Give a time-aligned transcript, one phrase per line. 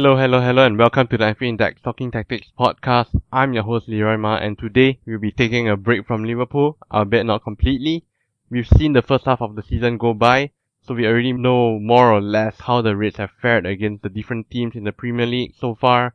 [0.00, 3.14] Hello, hello, hello, and welcome to the Anfield Index Talking Tactics podcast.
[3.30, 7.26] I'm your host Leroy Mah, and today we'll be taking a break from Liverpool, albeit
[7.26, 8.06] not completely.
[8.48, 12.10] We've seen the first half of the season go by, so we already know more
[12.10, 15.52] or less how the Reds have fared against the different teams in the Premier League
[15.54, 16.14] so far.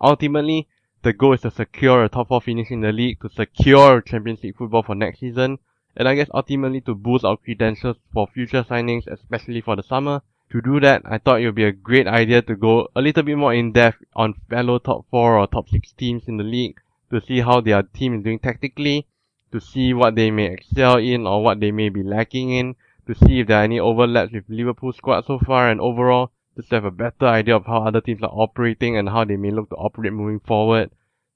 [0.00, 0.66] Ultimately,
[1.02, 4.42] the goal is to secure a top 4 finish in the league, to secure Champions
[4.42, 5.58] League football for next season,
[5.94, 10.22] and I guess ultimately to boost our credentials for future signings, especially for the summer.
[10.52, 13.22] To do that, I thought it would be a great idea to go a little
[13.22, 16.80] bit more in depth on fellow top 4 or top 6 teams in the league
[17.10, 19.06] to see how their team is doing tactically,
[19.52, 22.76] to see what they may excel in or what they may be lacking in,
[23.06, 26.70] to see if there are any overlaps with Liverpool squad so far and overall just
[26.70, 29.50] to have a better idea of how other teams are operating and how they may
[29.50, 30.90] look to operate moving forward.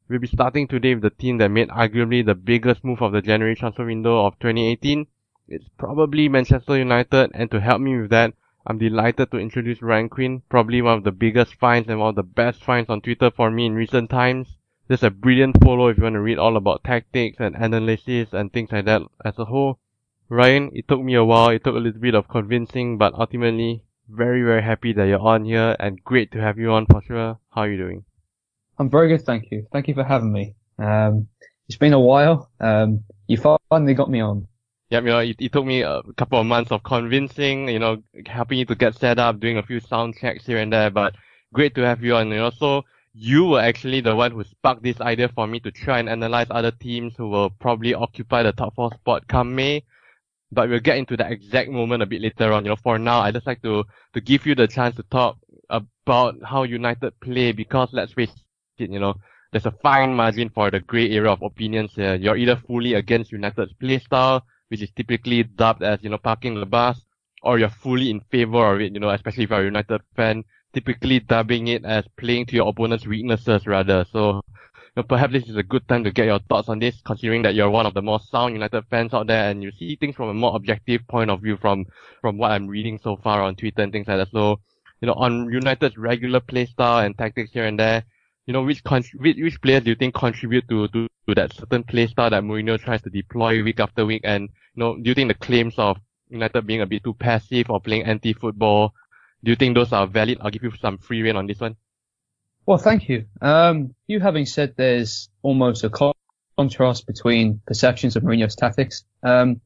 [0.09, 3.23] We'll be starting today with the team that made arguably the biggest move of the
[3.23, 5.07] January transfer window of 2018.
[5.49, 8.35] It's probably Manchester United and to help me with that,
[8.71, 12.15] I'm delighted to introduce Ryan Quinn, probably one of the biggest finds and one of
[12.15, 14.59] the best finds on Twitter for me in recent times.
[14.87, 18.53] There's a brilliant follow if you want to read all about tactics and analysis and
[18.53, 19.81] things like that as a whole.
[20.29, 23.83] Ryan, it took me a while, it took a little bit of convincing, but ultimately,
[24.09, 27.41] very, very happy that you're on here and great to have you on for sure.
[27.53, 28.05] How are you doing?
[28.79, 29.67] I'm very good, thank you.
[29.73, 30.55] Thank you for having me.
[30.79, 31.27] Um,
[31.67, 32.49] it's been a while.
[32.61, 34.47] Um, you finally got me on.
[34.91, 38.03] Yep, you know, it, it took me a couple of months of convincing, you know,
[38.27, 41.15] helping you to get set up, doing a few sound checks here and there, but
[41.53, 44.83] great to have you on, you know, so you were actually the one who sparked
[44.83, 48.53] this idea for me to try and analyze other teams who will probably occupy the
[48.53, 49.85] top four spot come May.
[50.53, 52.65] But we'll get into that exact moment a bit later on.
[52.65, 53.85] You know, for now, I just like to,
[54.15, 58.33] to give you the chance to talk about how United play because let's face
[58.79, 59.15] it, you know,
[59.53, 62.17] there's a fine margin for the grey area of opinions here.
[62.17, 66.55] You're either fully against United's play style which is typically dubbed as, you know, parking
[66.55, 67.01] the bus,
[67.43, 70.45] or you're fully in favor of it, you know, especially if you're a United fan,
[70.73, 74.05] typically dubbing it as playing to your opponent's weaknesses rather.
[74.13, 77.01] So, you know, perhaps this is a good time to get your thoughts on this,
[77.05, 79.97] considering that you're one of the more sound United fans out there and you see
[79.97, 81.87] things from a more objective point of view from,
[82.21, 84.31] from what I'm reading so far on Twitter and things like that.
[84.31, 84.61] So,
[85.01, 88.05] you know, on United's regular play style and tactics here and there,
[88.47, 91.55] you know, which, con- which, which players do you think contribute to, to, to that
[91.55, 94.23] certain play style that Mourinho tries to deploy week after week?
[94.25, 95.99] And, you know, do you think the claims of
[96.31, 98.95] United being a bit too passive or playing anti-football,
[99.43, 100.39] do you think those are valid?
[100.41, 101.77] I'll give you some free rein on this one.
[102.67, 103.27] Well, thank you.
[103.41, 105.91] Um, you having said there's almost a
[106.57, 109.05] contrast between perceptions of Mourinho's tactics.
[109.23, 109.61] Um,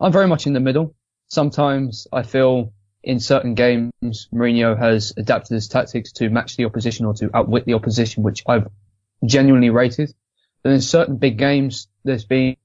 [0.00, 0.94] I'm very much in the middle.
[1.28, 2.72] Sometimes I feel
[3.04, 3.92] in certain games,
[4.32, 8.42] Mourinho has adapted his tactics to match the opposition or to outwit the opposition, which
[8.46, 8.68] I've
[9.24, 10.12] genuinely rated.
[10.62, 12.56] But in certain big games, there's been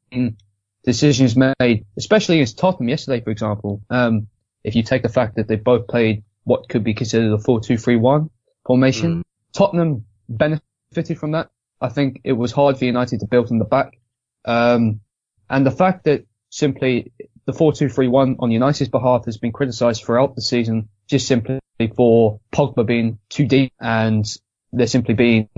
[0.84, 3.82] decisions made, especially against Tottenham yesterday, for example.
[3.90, 4.28] Um,
[4.64, 8.30] if you take the fact that they both played what could be considered a 4-2-3-1
[8.66, 9.24] formation, mm.
[9.54, 11.50] Tottenham benefited from that.
[11.82, 14.00] I think it was hard for United to build from the back.
[14.46, 15.02] Um,
[15.50, 17.12] and the fact that simply
[17.46, 21.60] the 4-2-3-1 on United's behalf has been criticised throughout the season just simply
[21.96, 24.26] for Pogba being too deep and
[24.74, 25.50] there simply being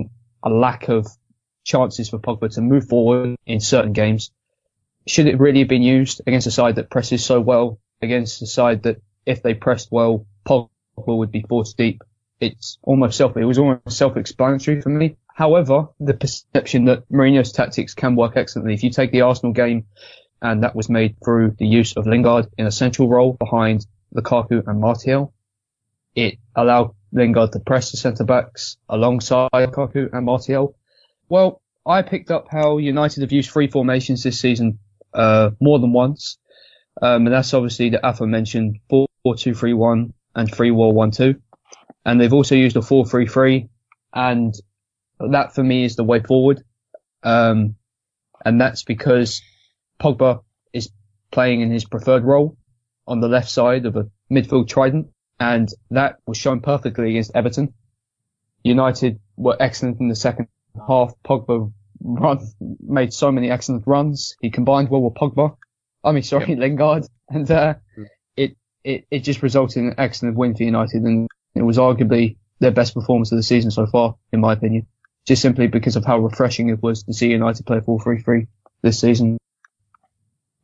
[0.43, 1.07] a lack of
[1.69, 4.31] chances for Pogba to move forward in certain games.
[5.07, 8.47] Should it really have been used against a side that presses so well, against a
[8.47, 12.01] side that if they pressed well, Pogba would be forced deep?
[12.39, 15.17] It's almost self, it was almost self-explanatory for me.
[15.33, 18.73] However, the perception that Mourinho's tactics can work excellently.
[18.73, 19.85] If you take the Arsenal game,
[20.41, 24.65] and that was made through the use of Lingard in a central role behind Lukaku
[24.65, 25.33] and Martial.
[26.15, 30.75] It allowed Lingard to press the centre backs alongside Lukaku and Martial.
[31.29, 34.79] Well, I picked up how United have used three formations this season
[35.13, 36.39] uh, more than once,
[37.01, 41.39] um, and that's obviously the aforementioned 4-2-3-1 and 3-1-1-2,
[42.05, 43.69] and they've also used a 4-3-3,
[44.13, 44.55] and
[45.19, 46.63] that for me is the way forward.
[47.21, 47.75] Um,
[48.43, 49.41] and that's because
[50.01, 50.41] Pogba
[50.73, 50.89] is
[51.31, 52.57] playing in his preferred role
[53.05, 55.09] on the left side of a midfield trident,
[55.39, 57.73] and that was shown perfectly against Everton.
[58.63, 60.47] United were excellent in the second
[60.87, 61.13] half.
[61.25, 61.71] Pogba
[62.01, 62.39] run,
[62.79, 64.35] made so many excellent runs.
[64.41, 65.55] He combined well with Pogba,
[66.03, 66.59] I mean, sorry, yep.
[66.59, 68.05] Lingard, and uh, mm.
[68.35, 72.37] it, it it just resulted in an excellent win for United, and it was arguably
[72.59, 74.87] their best performance of the season so far, in my opinion.
[75.27, 78.47] Just simply because of how refreshing it was to see United play 4-3-3
[78.81, 79.37] this season.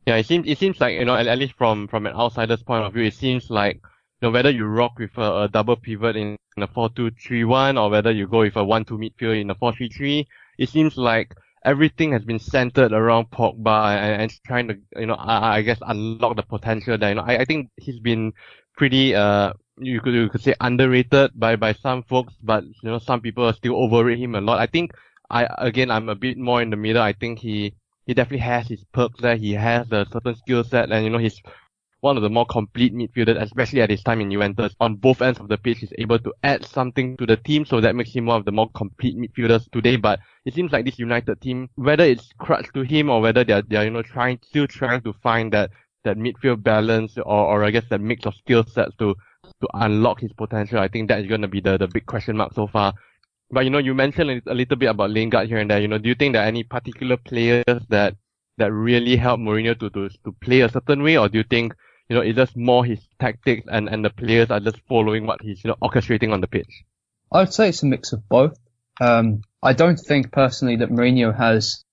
[0.06, 2.62] Yeah, it seems it seems like you know at, at least from from an outsider's
[2.62, 3.80] point of view, it seems like
[4.20, 7.90] you know whether you rock with a, a double pivot in, in a 4-2-3-1 or
[7.90, 10.26] whether you go with a 1-2 midfield in a 4-3-3,
[10.58, 11.34] it seems like
[11.64, 15.78] everything has been centered around Pogba and, and trying to, you know, I, I, guess
[15.82, 17.10] unlock the potential there.
[17.10, 18.32] You know, I, I think he's been
[18.76, 22.98] pretty, uh, you could, you could say underrated by, by some folks, but, you know,
[22.98, 24.60] some people still overrate him a lot.
[24.60, 24.92] I think
[25.28, 27.02] I, again, I'm a bit more in the middle.
[27.02, 27.74] I think he,
[28.06, 29.36] he definitely has his perks there.
[29.36, 31.42] He has a certain skill set and, you know, he's
[32.06, 34.74] one of the more complete midfielders, especially at his time in Juventus.
[34.80, 37.80] On both ends of the pitch, he's able to add something to the team, so
[37.80, 39.96] that makes him one of the more complete midfielders today.
[39.96, 43.62] But it seems like this United team, whether it's crutch to him or whether they're,
[43.62, 45.70] they're you know trying still trying to find that
[46.04, 49.16] that midfield balance or, or I guess that mix of skill sets to
[49.60, 50.78] to unlock his potential.
[50.78, 52.94] I think that is going to be the, the big question mark so far.
[53.50, 55.80] But you know, you mentioned a little bit about Lingard here and there.
[55.80, 58.14] You know, do you think there are any particular players that
[58.58, 61.74] that really help Mourinho to, to to play a certain way, or do you think
[62.08, 65.42] you know, it's just more his tactics and, and the players are just following what
[65.42, 66.84] he's, you know, orchestrating on the pitch?
[67.32, 68.56] I would say it's a mix of both.
[69.00, 71.84] Um, I don't think personally that Mourinho has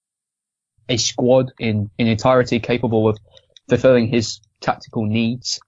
[0.87, 3.17] a squad in, in entirety capable of
[3.67, 5.59] fulfilling his tactical needs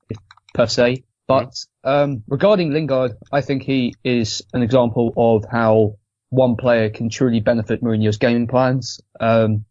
[0.54, 1.04] per se.
[1.28, 1.54] But,
[1.84, 5.96] um, regarding Lingard, I think he is an example of how
[6.30, 9.02] one player can truly benefit Mourinho's game plans.
[9.20, 9.66] Um,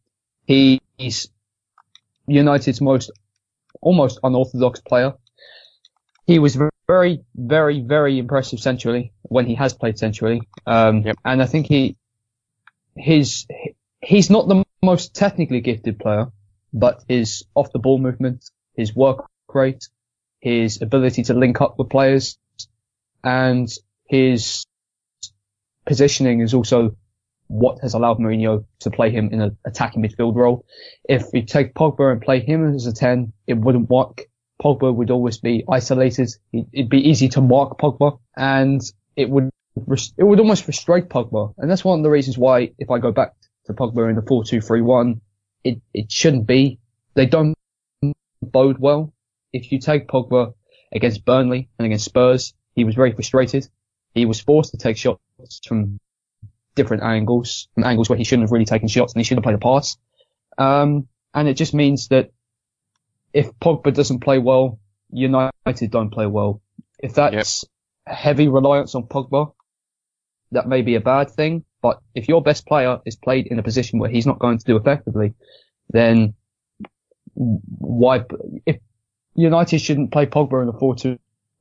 [0.47, 1.29] he's
[2.27, 3.13] United's most
[3.85, 5.15] almost unorthodox player.
[6.27, 6.59] He was
[6.89, 10.43] very, very, very impressive centrally when he has played centrally.
[10.67, 11.17] Um, yep.
[11.25, 11.97] and I think he,
[12.97, 13.47] his,
[14.03, 16.27] he's not the most technically gifted player,
[16.73, 19.89] but his off the ball movement, his work rate,
[20.41, 22.39] his ability to link up with players,
[23.23, 23.69] and
[24.07, 24.67] his
[25.87, 26.97] positioning is also
[27.49, 30.65] what has allowed Mourinho to play him in an attacking midfield role.
[31.09, 34.23] If you take Pogba and play him as a 10, it wouldn't work.
[34.63, 36.31] Pogba would always be isolated.
[36.53, 38.81] It'd be easy to mark Pogba and
[39.17, 41.55] it would, it would almost frustrate Pogba.
[41.59, 43.35] And that's one of the reasons why if I go back
[43.67, 45.21] to Pogba in the 4-2-3-1,
[45.65, 46.79] it, it shouldn't be.
[47.15, 47.55] They don't
[48.43, 49.13] bode well.
[49.53, 50.55] If you take Pogba
[50.93, 53.69] against Burnley and against Spurs, he was very frustrated.
[54.15, 55.21] He was forced to take shots
[55.67, 55.99] from
[56.75, 59.45] different angles, from angles where he shouldn't have really taken shots and he should have
[59.45, 59.97] played a pass.
[60.59, 62.31] Um, and it just means that
[63.33, 64.79] if Pogba doesn't play well,
[65.11, 66.61] United don't play well.
[66.99, 67.65] If that's
[68.07, 68.17] yep.
[68.17, 69.53] heavy reliance on Pogba,
[70.53, 71.65] that may be a bad thing.
[71.83, 74.65] But if your best player is played in a position where he's not going to
[74.65, 75.35] do effectively,
[75.91, 76.35] then
[77.35, 78.25] why,
[78.65, 78.79] if
[79.35, 80.73] United shouldn't play Pogba in a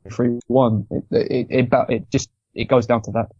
[0.07, 3.31] 4-2-3-1, it, it, it, it just, it goes down to that.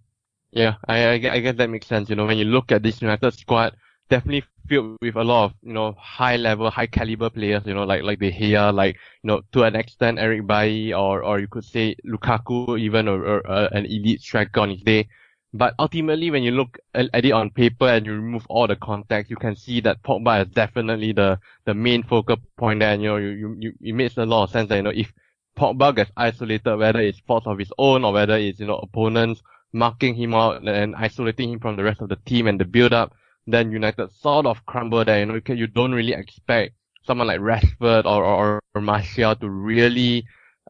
[0.56, 2.10] Yeah, I, I, I guess that makes sense.
[2.10, 3.76] You know, when you look at this United squad,
[4.10, 7.84] definitely filled with a lot of, you know, high level, high caliber players, you know,
[7.84, 11.48] like, like De Gea, like, you know, to an extent, Eric Bailly, or, or you
[11.48, 15.08] could say Lukaku, even, or, or uh, an elite striker on his day.
[15.56, 19.32] But ultimately, when you look at it on paper and you remove all the context,
[19.32, 22.94] you can see that Pogba is definitely the, the main focal point there.
[22.94, 24.92] And, you know, you, you, you, it makes a lot of sense that, you know,
[24.94, 25.12] if
[25.58, 29.42] Pogba gets isolated, whether it's faults of his own or whether it's, you know, opponents
[29.74, 32.94] marking him out and isolating him from the rest of the team and the build
[32.94, 33.14] up,
[33.48, 35.20] then United sort of crumble there.
[35.20, 36.76] You know, you don't really expect
[37.06, 40.26] someone like Rashford or, or, or Martial to really,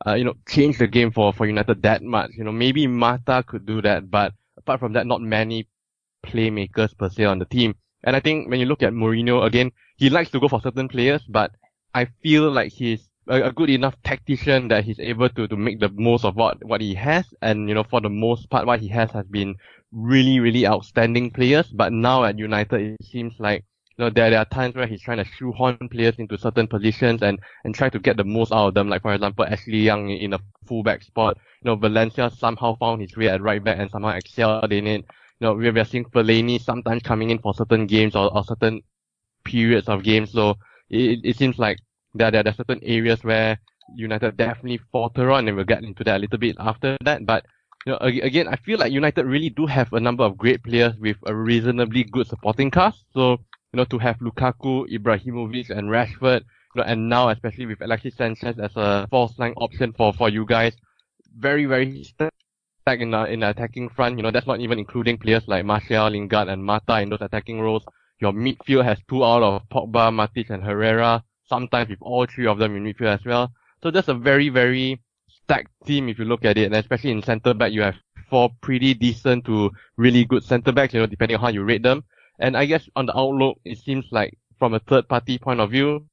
[0.07, 2.31] uh, you know, change the game for, for United that much.
[2.37, 5.67] You know, maybe Mata could do that, but apart from that, not many
[6.25, 7.75] playmakers per se on the team.
[8.03, 10.87] And I think when you look at Mourinho again, he likes to go for certain
[10.87, 11.51] players, but
[11.93, 15.79] I feel like he's a, a, good enough tactician that he's able to, to make
[15.79, 17.25] the most of what, what he has.
[17.41, 19.55] And, you know, for the most part, what he has has been
[19.91, 21.67] really, really outstanding players.
[21.67, 23.63] But now at United, it seems like,
[23.97, 27.21] you know, there, there are times where he's trying to shoehorn players into certain positions
[27.21, 28.89] and, and try to get the most out of them.
[28.89, 31.37] Like, for example, Ashley Young in a fullback spot.
[31.61, 35.05] You know, Valencia somehow found his way at right back and somehow excelled in it.
[35.39, 38.81] You know, we're seeing Fellaini sometimes coming in for certain games or, or certain
[39.43, 40.31] periods of games.
[40.31, 40.55] So
[40.89, 41.77] it, it seems like
[42.13, 43.57] there, there, are certain areas where
[43.95, 47.25] United definitely falter on, and we'll get into that a little bit after that.
[47.25, 47.45] But
[47.85, 50.93] you know, again, I feel like United really do have a number of great players
[50.99, 53.03] with a reasonably good supporting cast.
[53.13, 53.31] So
[53.73, 56.41] you know, to have Lukaku, Ibrahimovic, and Rashford,
[56.75, 60.29] you know, and now especially with Alexis Sanchez as a false nine option for for
[60.29, 60.73] you guys,
[61.37, 64.17] very very stacked in the in the attacking front.
[64.17, 67.59] You know, that's not even including players like Martial, Lingard, and Mata in those attacking
[67.59, 67.83] roles.
[68.19, 72.57] Your midfield has two out of Pogba, Matic, and Herrera sometimes with all three of
[72.57, 73.51] them in midfield as well.
[73.81, 77.23] So that's a very, very stacked team if you look at it, and especially in
[77.23, 77.95] centre back, you have
[78.29, 81.83] four pretty decent to really good centre backs, you know, depending on how you rate
[81.83, 82.03] them.
[82.39, 85.71] And I guess on the outlook, it seems like from a third party point of
[85.71, 86.07] view,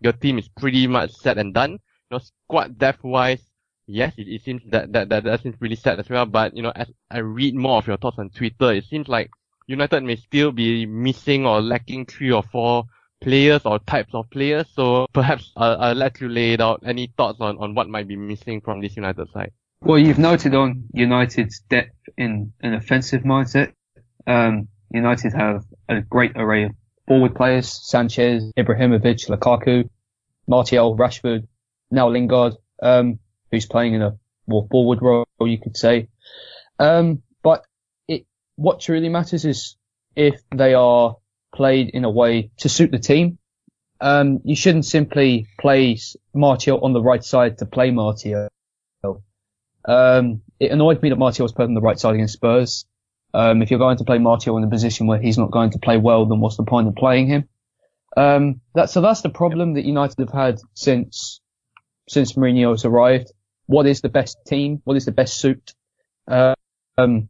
[0.00, 1.72] your team is pretty much set and done.
[1.72, 1.78] You
[2.12, 3.42] know, squad depth wise,
[3.86, 6.26] yes, it, it seems that, that, that, that seems really set as well.
[6.26, 9.30] But, you know, as I read more of your thoughts on Twitter, it seems like
[9.66, 12.84] United may still be missing or lacking three or four
[13.26, 14.66] players or types of players.
[14.72, 16.84] So perhaps I'll, I'll let you lay it out.
[16.86, 19.50] Any thoughts on, on what might be missing from this United side?
[19.80, 23.72] Well, you've noted on United's depth in an offensive mindset.
[24.28, 26.70] Um, United have a great array of
[27.08, 29.88] forward players, Sanchez, Ibrahimovic, Lukaku,
[30.46, 31.48] Martial, Rashford,
[31.90, 33.18] now Lingard, um,
[33.50, 34.16] who's playing in a
[34.46, 36.08] more forward role, you could say.
[36.78, 37.64] Um, but
[38.06, 39.76] it, what truly matters is
[40.14, 41.16] if they are
[41.56, 43.38] played in a way to suit the team.
[44.00, 48.48] Um, you shouldn't simply place Martial on the right side to play Martial.
[49.86, 52.84] Um, it annoyed me that Martial was put on the right side against Spurs.
[53.32, 55.78] Um, if you're going to play Martial in a position where he's not going to
[55.78, 57.48] play well, then what's the point of playing him?
[58.16, 61.40] Um, that, so that's the problem that United have had since,
[62.08, 63.30] since Mourinho has arrived.
[63.66, 64.80] What is the best team?
[64.84, 65.74] What is the best suit?
[66.26, 66.54] Uh,
[66.98, 67.28] um,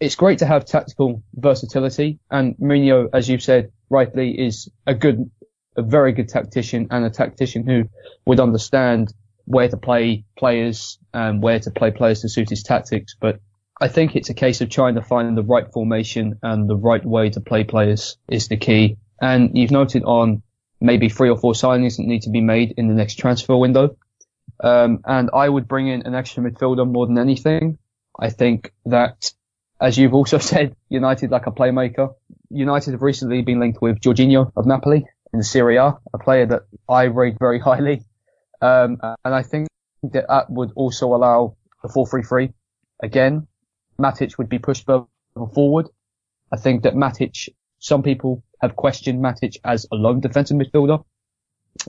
[0.00, 5.30] it's great to have tactical versatility and Mourinho, as you've said rightly, is a good,
[5.76, 7.88] a very good tactician and a tactician who
[8.26, 9.12] would understand
[9.46, 13.16] where to play players and where to play players to suit his tactics.
[13.18, 13.40] But
[13.80, 17.04] I think it's a case of trying to find the right formation and the right
[17.04, 18.96] way to play players is the key.
[19.20, 20.42] And you've noted on
[20.80, 23.96] maybe three or four signings that need to be made in the next transfer window.
[24.62, 27.78] Um, and I would bring in an extra midfielder more than anything.
[28.18, 29.32] I think that,
[29.80, 32.14] as you've also said, United like a playmaker.
[32.50, 36.62] United have recently been linked with Jorginho of Napoli in Serie A, a player that
[36.88, 38.02] I rate very highly.
[38.60, 39.68] Um, and I think
[40.02, 42.52] that that would also allow the 4-3-3
[43.02, 43.46] again.
[43.98, 45.06] Matic would be pushed further
[45.54, 45.88] forward.
[46.52, 51.04] I think that Matic, some people have questioned Matic as a lone defensive midfielder.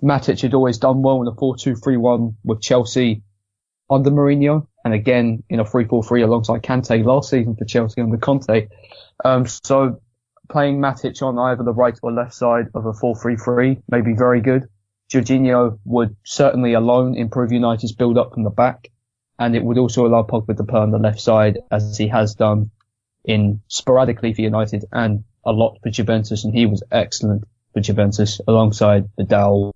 [0.01, 3.23] Matic had always done well in a 4-2-3-1 with Chelsea
[3.89, 8.69] under Mourinho and again in a 3-4-3 alongside Kante last season for Chelsea under Conte.
[9.25, 10.01] Um, so
[10.47, 14.39] playing Matic on either the right or left side of a 4-3-3 may be very
[14.39, 14.69] good.
[15.11, 18.89] Jorginho would certainly alone improve United's build up from the back,
[19.37, 22.35] and it would also allow Pogba to play on the left side as he has
[22.35, 22.71] done
[23.25, 28.39] in sporadically for United and a lot for Juventus, and he was excellent for Juventus
[28.47, 29.75] alongside Vidal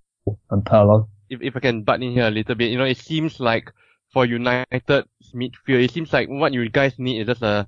[0.50, 1.10] and Pirlo.
[1.30, 3.74] If, if I can butt in here a little bit, you know, it seems like
[4.12, 5.04] for United's
[5.34, 7.68] midfield, it seems like what you guys need is just a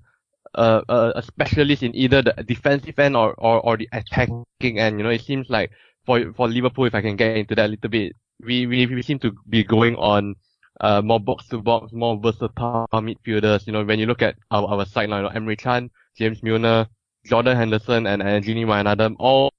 [0.55, 4.99] a, a specialist in either the defensive end or, or, or the attacking end.
[4.99, 5.71] You know, it seems like
[6.05, 9.01] for for Liverpool, if I can get into that a little bit, we we, we
[9.01, 10.35] seem to be going on
[10.81, 13.65] uh more box to box, more versatile midfielders.
[13.65, 16.43] You know, when you look at our our side now, you know, Emre Can, James
[16.43, 16.87] Milner,
[17.25, 19.51] Jordan Henderson, and and Gini Wijnaldum, all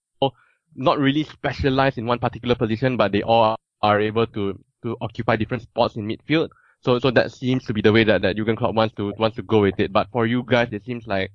[0.76, 5.36] not really specialized in one particular position, but they all are able to to occupy
[5.36, 6.50] different spots in midfield.
[6.84, 9.36] So so that seems to be the way that that Jurgen Klopp wants to wants
[9.36, 9.92] to go with it.
[9.92, 11.30] But for you guys, it seems like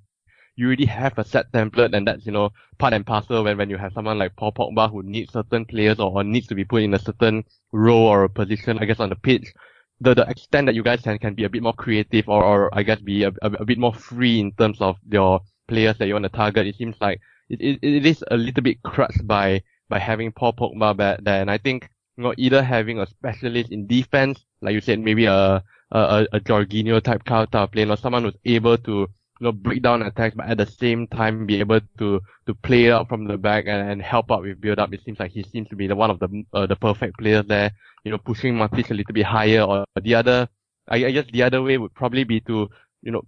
[0.56, 3.70] you already have a set template and that's, you know, part and parcel when, when
[3.70, 6.66] you have someone like Paul Pogba who needs certain players or, or needs to be
[6.66, 9.54] put in a certain role or a position, I guess, on the pitch.
[10.02, 12.78] The, the extent that you guys can, can be a bit more creative or, or
[12.78, 15.40] I guess be a, a, a bit more free in terms of your
[15.70, 18.62] players that you want to target, it seems like it, it, it is a little
[18.64, 21.40] bit crushed by, by having Paul Pogba back there.
[21.42, 25.26] And I think, you know, either having a specialist in defense, like you said, maybe
[25.26, 29.08] a, a, a Jorginho type counter player or someone who's able to
[29.40, 32.92] you know, break down attacks, but at the same time be able to to play
[32.92, 34.94] out from the back and, and help out with build up.
[34.94, 37.46] It seems like he seems to be the one of the uh, the perfect players
[37.48, 37.72] there.
[38.04, 40.50] You know, pushing Matic a little bit higher, or the other,
[40.88, 42.70] I, I guess the other way would probably be to
[43.02, 43.24] you know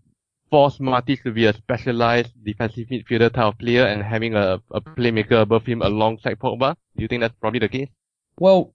[0.50, 4.82] force Matic to be a specialized defensive midfielder type of player and having a, a
[4.82, 6.76] playmaker above him alongside Pogba.
[6.96, 7.90] Do you think that's probably the case?
[8.38, 8.74] Well,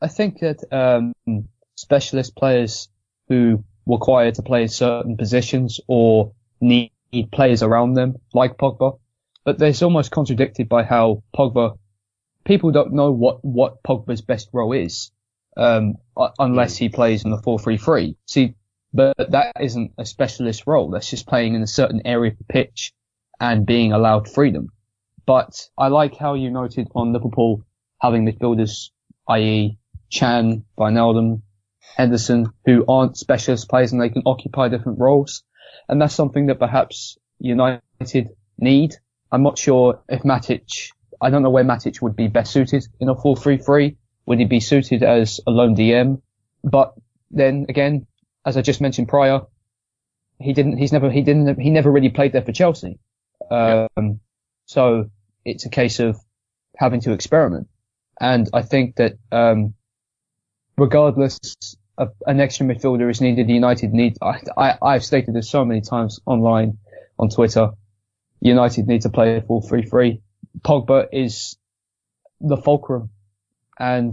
[0.00, 1.12] I think that um,
[1.82, 2.88] specialist players
[3.28, 6.92] who require to play certain positions or need
[7.32, 8.98] players around them like Pogba.
[9.44, 11.76] But it's almost contradicted by how Pogba,
[12.44, 15.10] people don't know what, what Pogba's best role is,
[15.56, 15.96] um,
[16.38, 18.14] unless he plays in the 4-3-3.
[18.26, 18.54] See,
[18.94, 20.90] but that isn't a specialist role.
[20.90, 22.92] That's just playing in a certain area of the pitch
[23.40, 24.68] and being allowed freedom.
[25.26, 27.64] But I like how you noted on Liverpool
[28.00, 28.90] having midfielders,
[29.28, 29.78] i.e.
[30.12, 31.42] Can, Wijnaldum,
[31.96, 35.44] Henderson, who aren't specialist players and they can occupy different roles
[35.88, 38.94] and that's something that perhaps United need.
[39.30, 43.08] I'm not sure if Matic, I don't know where Matic would be best suited in
[43.08, 43.96] a 4-3-3.
[44.26, 46.20] Would he be suited as a lone DM?
[46.62, 46.94] But
[47.30, 48.06] then again,
[48.46, 49.42] as I just mentioned prior,
[50.40, 52.98] he didn't, he's never, he didn't, he never really played there for Chelsea.
[53.50, 54.08] Um, yeah.
[54.66, 55.10] so
[55.44, 56.16] it's a case of
[56.76, 57.68] having to experiment.
[58.20, 59.74] And I think that, um,
[60.82, 61.38] regardless
[61.96, 65.80] of an extra midfielder is needed, United need, I, I, I've stated this so many
[65.80, 66.78] times online
[67.20, 67.70] on Twitter.
[68.40, 70.20] United need to play a 4-3-3.
[70.62, 71.56] Pogba is
[72.40, 73.10] the fulcrum.
[73.78, 74.12] And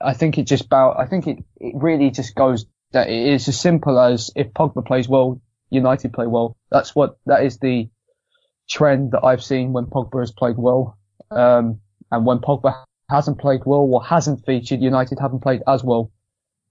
[0.00, 3.46] I think it just about, I think it, it really just goes that it is
[3.46, 6.56] as simple as if Pogba plays well, United play well.
[6.72, 7.90] That's what, that is the
[8.68, 10.98] trend that I've seen when Pogba has played well.
[11.30, 16.10] Um, and when Pogba hasn't played well or hasn't featured, United haven't played as well.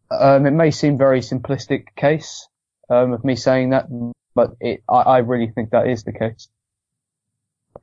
[0.09, 2.47] Um, it may seem very simplistic case,
[2.89, 3.87] um, of me saying that,
[4.33, 6.47] but it, I, I really think that is the case.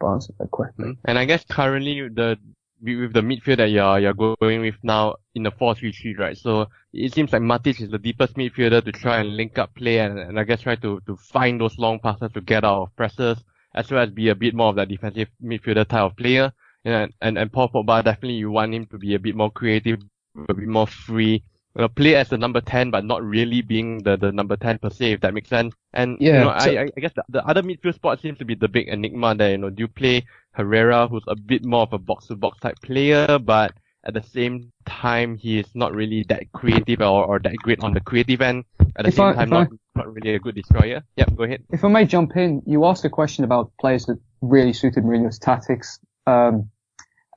[0.03, 0.99] Answer that question.
[1.05, 2.37] And I guess currently the
[2.83, 6.37] with the midfield that you're you're going with now in the 4-3-3, right?
[6.37, 9.99] So it seems like Matic is the deepest midfielder to try and link up play
[9.99, 12.97] and, and I guess try to, to find those long passes to get out of
[12.97, 13.39] presses,
[13.75, 16.53] as well as be a bit more of that defensive midfielder type of player.
[16.85, 20.01] And and, and Paul Pogba definitely you want him to be a bit more creative,
[20.49, 21.43] a bit more free,
[21.77, 24.79] you know, play as the number 10, but not really being the, the number 10
[24.79, 25.75] per se, if that makes sense.
[25.93, 28.45] And, yeah, you know, so, I, I guess the, the other midfield spot seems to
[28.45, 31.83] be the big enigma there, you know, do you play Herrera, who's a bit more
[31.83, 33.73] of a box to box type player, but
[34.05, 37.95] at the same time, he is not really that creative or, or that great on
[37.95, 38.65] the creative end.
[38.97, 41.03] At the if same I, time, not, I, not really a good destroyer.
[41.17, 41.65] Yep, go ahead.
[41.71, 45.39] If I may jump in, you asked a question about players that really suited Mourinho's
[45.39, 45.99] tactics.
[46.27, 46.71] Um,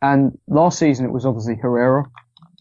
[0.01, 2.05] and last season it was obviously Herrera.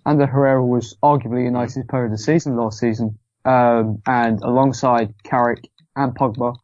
[0.05, 3.19] Ander Herrera was arguably United's player of the season last season.
[3.45, 6.57] Um, and alongside Carrick and Pogba,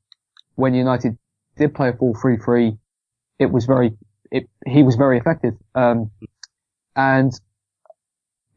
[0.54, 1.18] when United
[1.56, 2.78] did play a 4-3-3,
[3.38, 3.92] it was very,
[4.30, 5.54] it, he was very effective.
[5.74, 6.10] Um,
[6.94, 7.32] and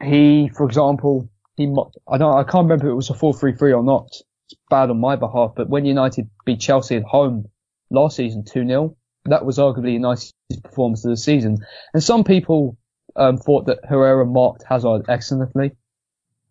[0.04, 1.74] he, for example, he,
[2.08, 4.10] I don't, I can't remember if it was a 4-3-3 or not.
[4.50, 7.46] It's bad on my behalf, but when United beat Chelsea at home
[7.90, 10.34] last season 2-0, that was arguably United's
[10.64, 11.58] performance of the season.
[11.94, 12.78] And some people,
[13.16, 15.72] um, thought that Herrera marked Hazard excellently.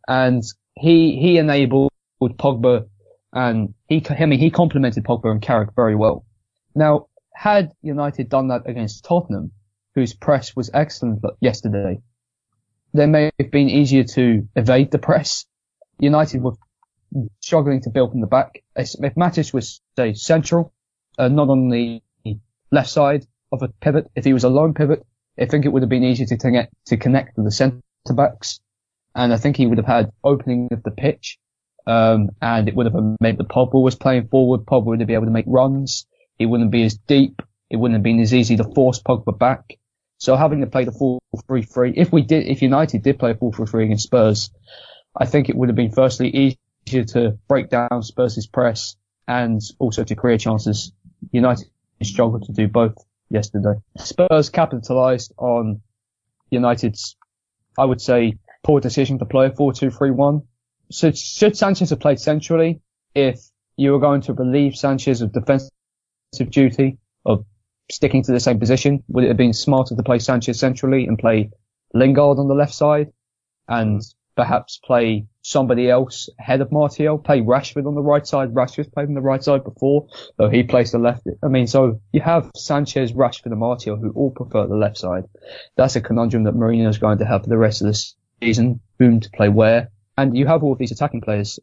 [0.09, 0.43] And
[0.75, 2.87] he, he enabled Pogba
[3.33, 6.25] and he, I mean, he complemented Pogba and Carrick very well.
[6.75, 9.51] Now, had United done that against Tottenham,
[9.95, 12.01] whose press was excellent yesterday,
[12.93, 15.47] they may have been easier to evade the press.
[15.99, 16.55] United were
[17.41, 18.63] struggling to build from the back.
[18.77, 20.73] If Matic was, say, central,
[21.19, 22.03] uh, not on the
[22.75, 25.07] left side of a pivot, if he was a lone pivot,
[25.39, 28.61] I think it would have been easier to connect, to connect with the centre backs.
[29.15, 31.39] And I think he would have had opening of the pitch.
[31.87, 34.67] Um, and it would have made the Pogba was playing forward.
[34.67, 36.07] Pogba would have been able to make runs.
[36.39, 37.43] It wouldn't be as deep.
[37.71, 39.79] It wouldn't have been as easy to force Pogba back.
[40.19, 43.85] So having to play the 4-3-3, if we did, if United did play a 4-3-3
[43.85, 44.51] against Spurs,
[45.17, 46.57] I think it would have been firstly
[46.87, 48.97] easier to break down Spurs' press
[49.29, 50.93] and also to create chances.
[51.31, 51.69] United
[52.05, 52.95] struggled to do both
[53.31, 53.75] yesterday.
[53.99, 55.83] Spurs capitalised on
[56.51, 57.17] United's,
[57.79, 60.47] I would say, poor decision to play a 4-2-3-1.
[60.91, 62.81] So should Sanchez have played centrally
[63.15, 63.41] if
[63.77, 65.71] you were going to relieve Sanchez of defensive
[66.51, 67.45] duty of
[67.91, 69.03] sticking to the same position?
[69.09, 71.51] Would it have been smarter to play Sanchez centrally and play
[71.93, 73.13] Lingard on the left side
[73.69, 74.03] and
[74.37, 78.55] perhaps play somebody else ahead of Martial, play Rashford on the right side.
[78.55, 81.27] Rashford's played on the right side before, though he plays the left.
[81.43, 85.25] I mean, so you have Sanchez, Rashford and Martial who all prefer the left side.
[85.77, 88.81] That's a conundrum that Mourinho is going to have for the rest of the season,
[88.99, 89.91] whom to play where.
[90.17, 91.59] And you have all of these attacking players,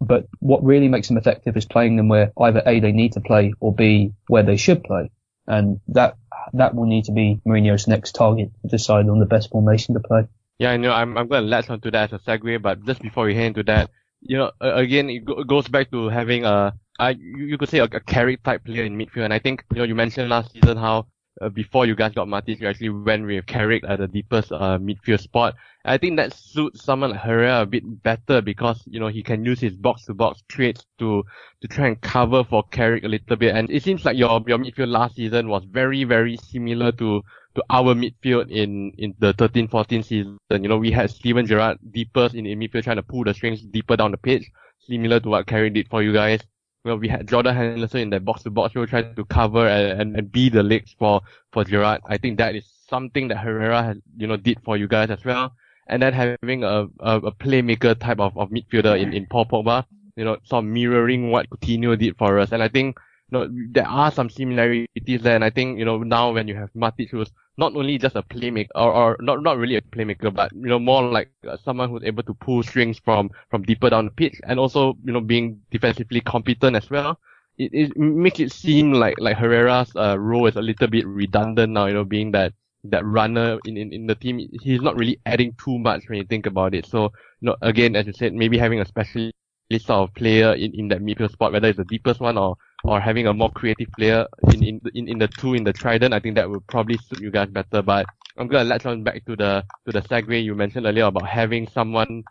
[0.00, 3.20] but what really makes them effective is playing them where either A, they need to
[3.20, 5.10] play or B, where they should play.
[5.46, 6.16] And that,
[6.54, 10.00] that will need to be Mourinho's next target to decide on the best formation to
[10.00, 10.26] play.
[10.58, 10.92] Yeah, I know.
[10.92, 13.46] I'm I'm going to latch onto that as a segue, but just before we head
[13.46, 13.90] into that,
[14.20, 17.84] you know, again, it go- goes back to having a, uh, you, could say a,
[17.84, 19.24] a carry type player in midfield.
[19.24, 21.06] And I think, you know, you mentioned last season how
[21.42, 24.78] uh, before you guys got Matic, you actually went with Carrick at the deepest uh,
[24.78, 25.56] midfield spot.
[25.84, 29.44] I think that suits someone like Herrera a bit better because, you know, he can
[29.44, 31.24] use his box-to-box traits to,
[31.60, 33.54] to try and cover for Carrick a little bit.
[33.54, 37.22] And it seems like your, your midfield last season was very, very similar to,
[37.54, 40.38] to our midfield in, in the 13-14 season.
[40.50, 43.62] You know, we had Steven Gerrard deeper in, in midfield trying to pull the strings
[43.62, 46.40] deeper down the pitch, similar to what Carrick did for you guys.
[46.84, 50.30] Well, we had Jordan Henderson in that box-to-box role trying to cover and, and, and
[50.30, 52.02] be the legs for, for Gerrard.
[52.06, 55.24] I think that is something that Herrera has, you know, did for you guys as
[55.24, 55.54] well
[55.86, 59.84] and then having a, a, a playmaker type of, of midfielder in, in Paul Pogba,
[60.16, 62.52] you know, sort of mirroring what Coutinho did for us.
[62.52, 62.96] And I think,
[63.30, 64.88] you know, there are some similarities
[65.22, 65.34] there.
[65.34, 68.22] And I think, you know, now when you have Matic who's not only just a
[68.22, 71.90] playmaker or, or not not really a playmaker, but you know more like uh, someone
[71.90, 75.20] who's able to pull strings from from deeper down the pitch and also you know
[75.20, 77.18] being defensively competent as well.
[77.58, 81.72] It, it makes it seem like like Herrera's uh, role is a little bit redundant
[81.72, 81.86] now.
[81.86, 82.52] You know, being that
[82.84, 86.24] that runner in, in, in the team, he's not really adding too much when you
[86.24, 86.86] think about it.
[86.86, 87.04] So,
[87.40, 89.34] you know, again, as you said, maybe having a specialist
[89.80, 93.00] sort of player in, in that midfield spot, whether it's the deepest one or or
[93.00, 96.20] having a more creative player in, in, in, in the two in the trident, I
[96.20, 97.82] think that would probably suit you guys better.
[97.82, 101.26] But I'm gonna latch on back to the to the segue you mentioned earlier about
[101.26, 102.22] having someone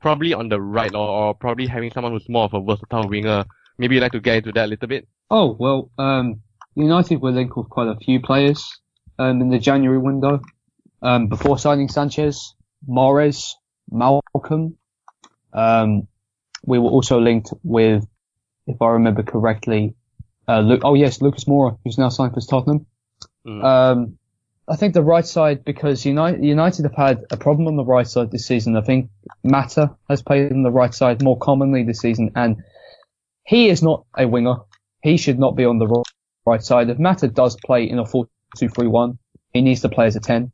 [0.00, 3.44] probably on the right or, or probably having someone who's more of a versatile winger.
[3.78, 5.06] Maybe you'd like to get into that a little bit.
[5.30, 6.42] Oh well, um,
[6.74, 8.80] United were linked with quite a few players
[9.18, 10.40] um, in the January window.
[11.00, 12.54] Um, before signing Sanchez,
[12.88, 13.54] Mahrez,
[13.92, 14.74] Malcom.
[15.52, 16.08] Um,
[16.64, 18.06] we were also linked with
[18.66, 19.94] if I remember correctly.
[20.48, 22.86] Uh, Luke, oh yes, Lucas Moura, who's now signed for Tottenham.
[23.46, 23.64] Mm.
[23.64, 24.18] Um,
[24.68, 28.06] I think the right side, because United, United have had a problem on the right
[28.06, 28.76] side this season.
[28.76, 29.10] I think
[29.42, 32.62] Mata has played on the right side more commonly this season, and
[33.44, 34.56] he is not a winger.
[35.02, 36.04] He should not be on the
[36.46, 36.90] right side.
[36.90, 39.18] If Mata does play in a 4-2-3-1,
[39.52, 40.52] he needs to play as a 10.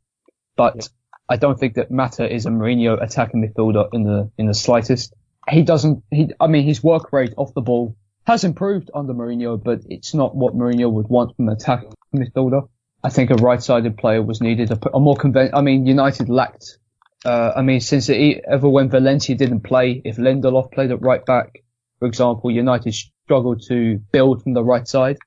[0.55, 0.87] But yeah.
[1.29, 5.13] I don't think that Mata is a Mourinho attacking midfielder in the in the slightest.
[5.47, 6.03] He doesn't.
[6.09, 7.95] He, I mean, his work rate off the ball
[8.29, 12.69] has improved under Mourinho, but it's not what Mourinho would want from an attacking midfielder.
[13.03, 14.69] I think a right-sided player was needed.
[14.69, 16.77] A, a more conven- I mean, United lacked.
[17.25, 21.25] Uh, I mean, since it, ever when Valencia didn't play, if Lindelof played at right
[21.25, 21.63] back,
[21.97, 25.17] for example, United struggled to build from the right side,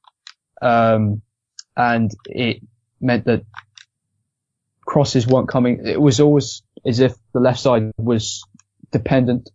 [0.62, 1.22] um,
[1.76, 2.62] and it
[3.00, 3.42] meant that
[4.86, 5.84] crosses weren't coming.
[5.84, 8.44] It was always as if the left side was
[8.92, 9.50] dependent.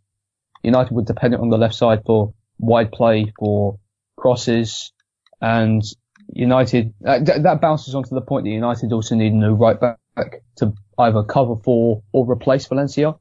[0.64, 3.80] United were dependent on the left side for wide play for
[4.16, 4.92] crosses,
[5.42, 5.82] and
[6.34, 9.80] United uh, th- that bounces onto the point that United also need a new right
[9.80, 9.98] back
[10.58, 13.16] to either cover for or replace Valencia.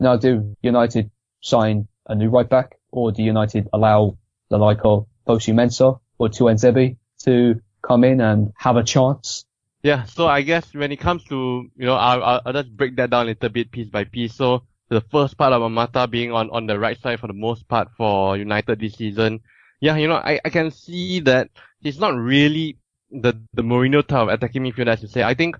[0.00, 4.16] Now, do United sign a new right back, or do United allow
[4.48, 9.44] the like of Fosu Mensah or Tuanzebe to come in and have a chance?
[9.82, 13.10] Yeah, so I guess when it comes to, you know, I'll, I'll just break that
[13.10, 14.34] down a little bit piece by piece.
[14.34, 17.68] So the first part of Mata being on, on the right side for the most
[17.68, 19.40] part for United this season.
[19.80, 22.78] Yeah, you know, I, I can see that he's not really
[23.10, 25.22] the, the Mourinho type of attacking midfielder, as you say.
[25.22, 25.56] I think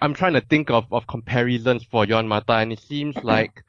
[0.00, 3.64] I'm trying to think of, of comparisons for Juan Mata and it seems like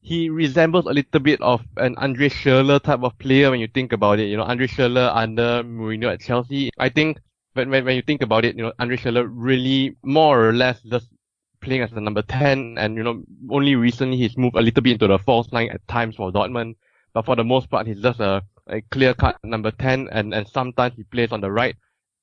[0.00, 3.92] he resembles a little bit of an Andre Schürrle type of player when you think
[3.92, 4.28] about it.
[4.28, 6.70] You know, Andre Schürrle under Mourinho at Chelsea.
[6.78, 7.20] I think
[7.54, 10.80] when, when, when you think about it, you know, Andre Schürrle really more or less
[10.82, 11.08] just
[11.64, 14.92] playing as the number 10 and, you know, only recently he's moved a little bit
[14.92, 16.76] into the false nine at times for Dortmund.
[17.12, 20.46] But for the most part, he's just a, a clear cut number 10 and, and
[20.48, 21.76] sometimes he plays on the right.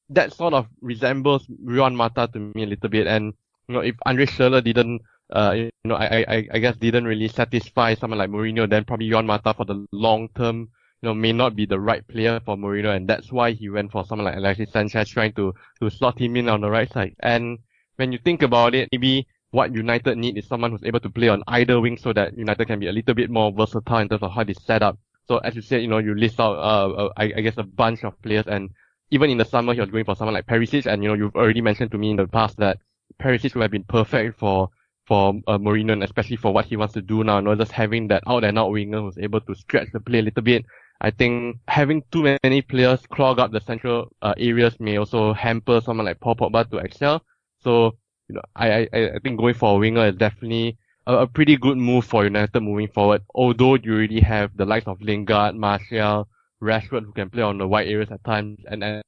[0.09, 3.07] That sort of resembles Juan Mata to me a little bit.
[3.07, 3.33] And,
[3.67, 5.01] you know, if Andre Schürrle didn't,
[5.31, 9.11] uh, you know, I, I, I guess didn't really satisfy someone like Mourinho, then probably
[9.11, 10.69] Juan Mata for the long term,
[11.01, 13.91] you know, may not be the right player for Mourinho, and that's why he went
[13.91, 17.15] for someone like Alexis Sanchez, trying to to slot him in on the right side.
[17.21, 17.59] And
[17.95, 21.27] when you think about it, maybe what United need is someone who's able to play
[21.27, 24.23] on either wing so that United can be a little bit more versatile in terms
[24.23, 24.97] of how they set up.
[25.27, 27.63] So as you said, you know, you list out, uh, uh I, I guess a
[27.63, 28.69] bunch of players and
[29.11, 31.35] even in the summer, he was going for someone like Perisic and, you know, you've
[31.35, 32.79] already mentioned to me in the past that
[33.21, 34.69] Perisic would have been perfect for,
[35.05, 37.73] for uh, Mourinho and especially for what he wants to do now, you know, just
[37.73, 40.65] having that out and out winger who's able to stretch the play a little bit.
[41.01, 45.81] I think having too many players clog up the central uh, areas may also hamper
[45.81, 47.21] someone like Paul Pogba to excel.
[47.59, 47.97] So
[48.31, 51.57] you know, I, I, I think going for a winger is definitely a, a, pretty
[51.57, 53.23] good move for United moving forward.
[53.35, 56.29] Although you already have the likes of Lingard, Martial,
[56.63, 59.03] Rashford who can play on the wide areas at times, and, and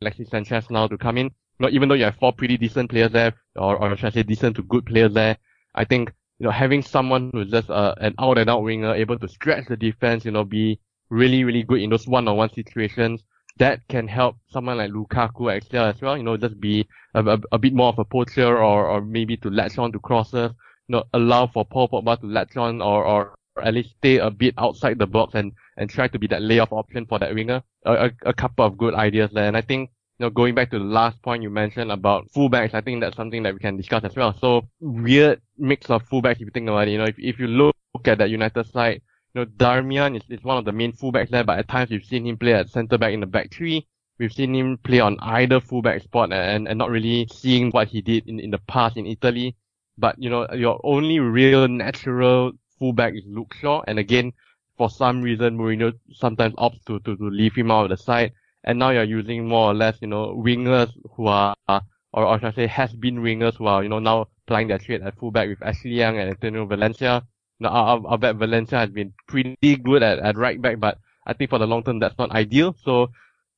[0.00, 1.26] Alexis Sanchez now to come in.
[1.26, 4.10] You know, even though you have four pretty decent players there, or, or should I
[4.10, 5.36] say decent to good players there,
[5.74, 9.18] I think, you know, having someone who's just uh, an out and out winger able
[9.18, 10.80] to stretch the defense, you know, be
[11.10, 13.22] really, really good in those one-on-one situations,
[13.58, 16.16] that can help someone like Lukaku excel as well.
[16.16, 19.36] You know, just be a, a, a, bit more of a poacher or, or maybe
[19.38, 20.52] to latch on to crosses.
[20.88, 24.30] You know, allow for Paul Pogba to latch on or, or at least stay a
[24.30, 27.62] bit outside the box and, and try to be that layoff option for that winger.
[27.84, 29.46] A, a, a couple of good ideas there.
[29.46, 32.74] And I think, you know, going back to the last point you mentioned about fullbacks,
[32.74, 34.34] I think that's something that we can discuss as well.
[34.38, 36.92] So weird mix of fullbacks if you think about it.
[36.92, 37.74] You know, if, if you look
[38.06, 39.02] at that United side,
[39.34, 42.04] you know, Darmian is, is one of the main fullbacks there, but at times we've
[42.04, 43.86] seen him play at centre back in the back three.
[44.18, 48.02] We've seen him play on either fullback spot and, and not really seeing what he
[48.02, 49.56] did in, in the past in Italy.
[49.98, 53.82] But, you know, your only real natural fullback is Luke Shaw.
[53.86, 54.32] And again,
[54.76, 58.32] for some reason, Mourinho sometimes opts to, to, to leave him out of the side.
[58.64, 62.48] And now you're using more or less, you know, wingers who are, or, or should
[62.48, 65.48] I say has been wingers who are, you know, now playing their trade at fullback
[65.48, 67.24] with Ashley Young and Antonio Valencia.
[67.66, 71.50] I, I bet Valencia has been pretty good at, at right back, but I think
[71.50, 72.74] for the long term that's not ideal.
[72.82, 73.10] So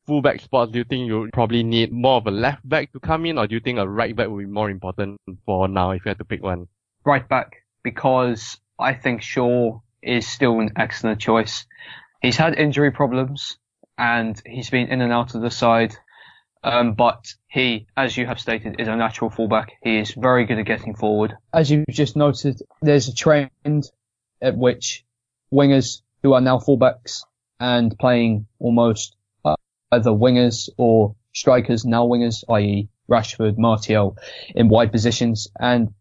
[0.06, 3.26] fullback spots, do you think you probably need more of a left back to come
[3.26, 6.04] in, or do you think a right back will be more important for now if
[6.04, 6.68] you had to pick one?
[7.04, 11.66] Right back, because I think Shaw is still an excellent choice.
[12.20, 13.58] He's had injury problems
[13.98, 15.96] and he's been in and out of the side.
[16.64, 19.74] Um, but he, as you have stated, is a natural fullback.
[19.82, 21.36] He is very good at getting forward.
[21.52, 23.84] As you've just noted, there's a trend
[24.40, 25.04] at which
[25.52, 27.24] wingers who are now fullbacks
[27.60, 29.14] and playing almost
[29.92, 32.88] either wingers or strikers, now wingers, i.e.
[33.10, 34.16] Rashford, Martial,
[34.54, 35.48] in wide positions.
[35.60, 35.92] And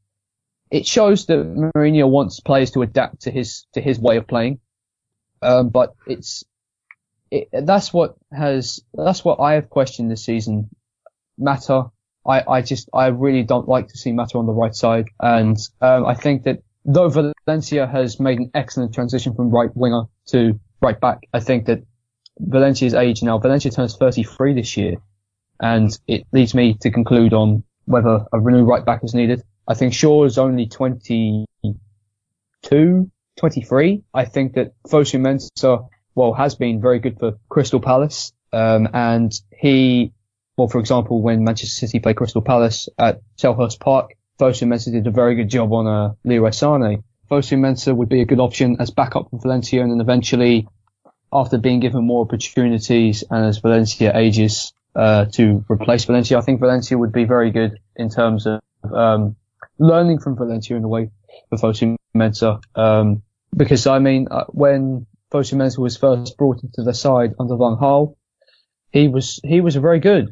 [0.72, 4.60] it shows that Mourinho wants players to adapt to his, to his way of playing.
[5.42, 6.46] Um, but it's,
[7.34, 10.70] it, that's what has, that's what I have questioned this season.
[11.38, 11.90] Mata,
[12.26, 15.08] I, I just, I really don't like to see Mata on the right side.
[15.20, 20.04] And, um, I think that though Valencia has made an excellent transition from right winger
[20.28, 21.84] to right back, I think that
[22.40, 24.98] Valencia's age now, Valencia turns 33 this year,
[25.60, 29.42] and it leads me to conclude on whether a new right back is needed.
[29.68, 31.46] I think Shaw is only 22,
[33.38, 34.04] 23.
[34.14, 39.34] I think that Fosu Mensah, well, has been very good for Crystal Palace, um, and
[39.58, 40.12] he,
[40.58, 45.08] well, for example, when Manchester City played Crystal Palace at Selhurst Park, Fosu Mensah did
[45.08, 47.04] a very good job on uh, Leroy Sane.
[47.30, 50.68] Fosu Mensah would be a good option as backup for Valencia, and then eventually
[51.32, 56.60] after being given more opportunities and as Valencia ages uh, to replace Valencia, I think
[56.60, 58.62] Valencia would be very good in terms of
[58.94, 59.36] um,
[59.80, 61.10] learning from Valencia in a way
[61.50, 62.62] for Fosu Mensah.
[62.76, 63.24] Um,
[63.56, 67.76] because I mean, uh, when Fosu Mensah was first brought into the side under Van
[67.76, 68.16] Gaal,
[68.92, 70.32] he was he was very good,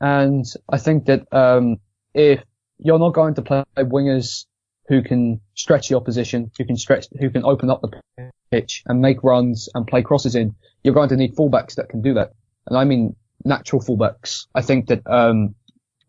[0.00, 1.76] and I think that um,
[2.14, 2.42] if
[2.78, 4.46] you're not going to play wingers
[4.88, 9.00] who can stretch the opposition, who can stretch, who can open up the pitch and
[9.00, 12.32] make runs and play crosses in, you're going to need fullbacks that can do that.
[12.66, 13.14] And I mean
[13.44, 14.46] natural fullbacks.
[14.54, 15.54] I think that, um,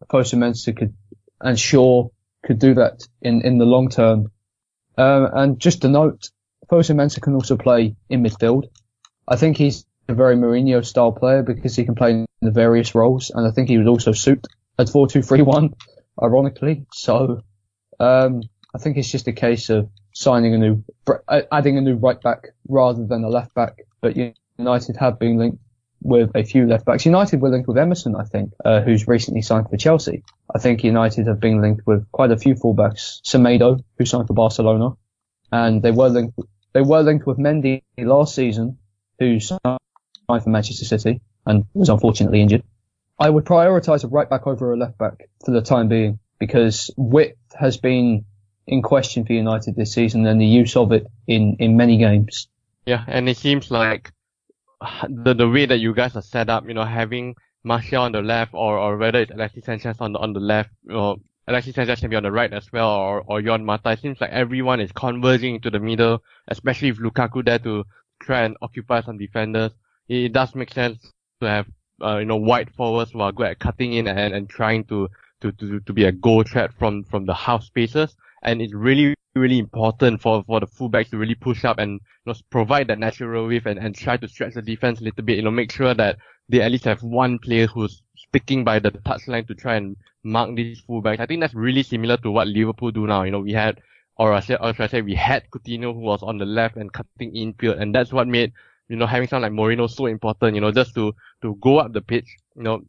[0.10, 0.94] Fosu could,
[1.40, 2.10] and Shaw
[2.44, 4.32] could do that in, in the long term.
[4.98, 6.30] Um, and just to note,
[6.70, 8.66] Fosu can also play in midfield.
[9.28, 12.94] I think he's a very Mourinho style player because he can play in the various
[12.96, 13.32] roles.
[13.34, 14.46] And I think he would also suit
[14.78, 15.74] at 4-2-3-1,
[16.22, 16.86] ironically.
[16.94, 17.42] So,
[18.00, 18.42] um,
[18.76, 20.84] I think it's just a case of signing a new,
[21.28, 23.82] uh, adding a new right back rather than a left back.
[24.02, 24.16] But
[24.58, 25.60] United have been linked
[26.02, 27.06] with a few left backs.
[27.06, 30.24] United were linked with Emerson, I think, uh, who's recently signed for Chelsea.
[30.54, 33.22] I think United have been linked with quite a few fullbacks.
[33.24, 34.96] Semedo, who signed for Barcelona,
[35.54, 36.40] and they were linked.
[36.74, 38.80] They were linked with Mendy last season,
[39.20, 39.60] who signed
[40.28, 42.64] for Manchester City and was unfortunately injured.
[43.20, 46.90] I would prioritise a right back over a left back for the time being because
[46.98, 48.26] width has been
[48.66, 52.48] in question for United this season and the use of it in, in many games.
[52.88, 54.12] Yeah, and it seems like
[55.08, 58.22] the the way that you guys are set up, you know, having Martial on the
[58.22, 62.00] left or, or whether it's Alexis Sanchez on the on the left, or Alexis Sanchez
[62.00, 63.92] can be on the right as well, or or Juan Mata.
[63.92, 67.84] It seems like everyone is converging into the middle, especially with Lukaku there to
[68.22, 69.72] try and occupy some defenders.
[70.08, 71.68] It, it does make sense to have
[72.02, 75.10] uh, you know wide forwards who are good at cutting in and, and trying to,
[75.42, 79.16] to, to, to be a goal threat from, from the half spaces and it's really
[79.36, 83.00] really important for for the fullbacks to really push up and you know, provide that
[83.00, 85.38] natural width and, and try to stretch the defense a little bit.
[85.38, 86.18] You know, make sure that
[86.50, 88.03] they at least have one player who's
[88.34, 91.20] sticking by the touchline to try and mark these fullbacks.
[91.20, 93.24] I think that's really similar to what Liverpool do now.
[93.24, 93.82] You know, we had,
[94.18, 96.76] or I said, or should I say, we had Coutinho who was on the left
[96.76, 98.54] and cutting infield, and that's what made
[98.90, 100.56] you know having someone like Moreno so important.
[100.56, 102.28] You know, just to to go up the pitch.
[102.56, 102.82] You know,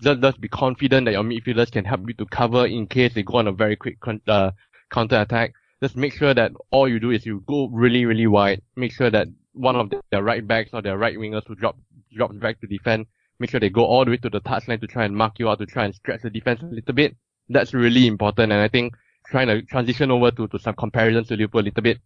[0.00, 3.22] just just be confident that your midfielders can help you to cover in case they
[3.22, 4.50] go on a very quick uh,
[4.92, 8.62] counter attack, just make sure that all you do is you go really, really wide.
[8.76, 11.76] Make sure that one of their right backs or their right wingers who drop
[12.14, 13.06] drops back to defend,
[13.42, 15.50] make sure they go all the way to the touchline to try and mark you
[15.50, 17.16] out to try and stretch the defense a little bit.
[17.48, 18.94] That's really important, and I think
[19.26, 21.98] trying to transition over to, to some comparisons to Liverpool a little bit.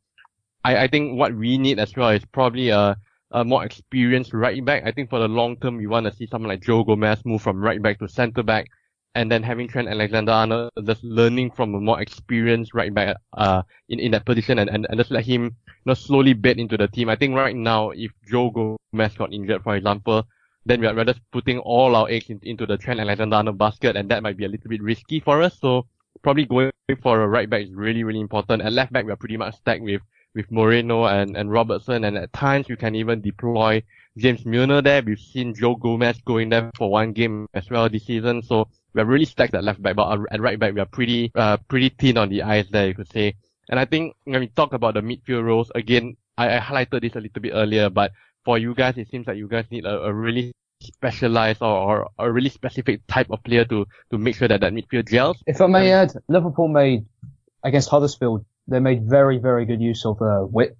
[0.64, 2.96] I, I think what we need as well is probably a,
[3.30, 4.82] a more experienced right back.
[4.84, 7.42] I think for the long term, we want to see someone like Joe Gomez move
[7.42, 8.66] from right back to centre back
[9.16, 13.98] and then having Trent Alexander-Arnold just learning from a more experienced right back uh in,
[13.98, 16.86] in that position and, and, and just let him you know slowly bed into the
[16.86, 17.08] team.
[17.08, 20.24] I think right now if Joe Gomez got injured for example,
[20.66, 24.10] then we are rather putting all our eggs in, into the Trent Alexander-Arnold basket and
[24.10, 25.58] that might be a little bit risky for us.
[25.60, 25.86] So
[26.22, 28.62] probably going for a right back is really, really important.
[28.62, 30.02] At left back we are pretty much stacked with
[30.34, 33.82] with Moreno and, and Robertson and at times you can even deploy
[34.18, 35.02] James Milner there.
[35.02, 38.42] We've seen Joe Gomez going there for one game as well this season.
[38.42, 41.56] So we're really stacked at left back, but at right back we are pretty uh
[41.68, 43.36] pretty thin on the ice there, you could say.
[43.70, 47.16] And I think when we talk about the midfield roles again, I, I highlighted this
[47.16, 48.12] a little bit earlier, but
[48.46, 52.08] for you guys, it seems like you guys need a, a really specialized or, or
[52.18, 55.36] a really specific type of player to to make sure that that midfield gels.
[55.46, 57.04] If I may add, Liverpool made
[57.64, 60.78] against Huddersfield, they made very very good use of uh, width.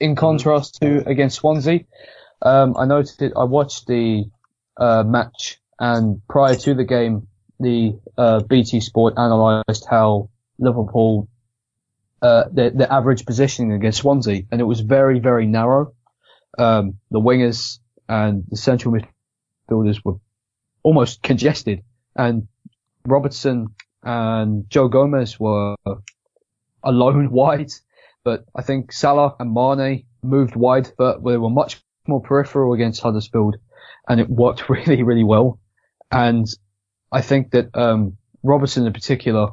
[0.00, 1.84] In contrast to against Swansea,
[2.42, 3.32] um, I noticed it.
[3.36, 4.24] I watched the
[4.76, 7.28] uh, match, and prior to the game,
[7.60, 11.28] the uh, BT Sport analysed how Liverpool
[12.22, 15.94] uh, the, the average positioning against Swansea, and it was very very narrow.
[16.56, 20.14] Um, the wingers and the central midfielders were
[20.82, 21.82] almost congested,
[22.16, 22.48] and
[23.04, 23.68] Robertson
[24.02, 25.76] and Joe Gomez were
[26.82, 27.70] alone wide.
[28.24, 33.00] But I think Salah and Mane moved wide, but they were much more peripheral against
[33.00, 33.56] Huddersfield,
[34.08, 35.58] and it worked really, really well.
[36.10, 36.46] And
[37.12, 39.50] I think that um, Robertson in particular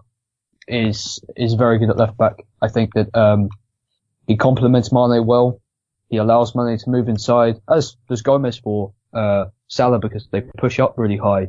[0.67, 2.35] is is very good at left back.
[2.61, 3.49] I think that um,
[4.27, 5.61] he complements Mane well.
[6.09, 10.79] He allows Mane to move inside, as does Gomez for uh, Salah because they push
[10.79, 11.47] up really high.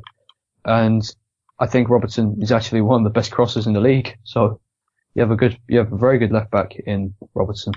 [0.65, 1.03] And
[1.59, 4.17] I think Robertson is actually one of the best crossers in the league.
[4.25, 4.61] So
[5.15, 7.75] you have a good, you have a very good left back in Robertson.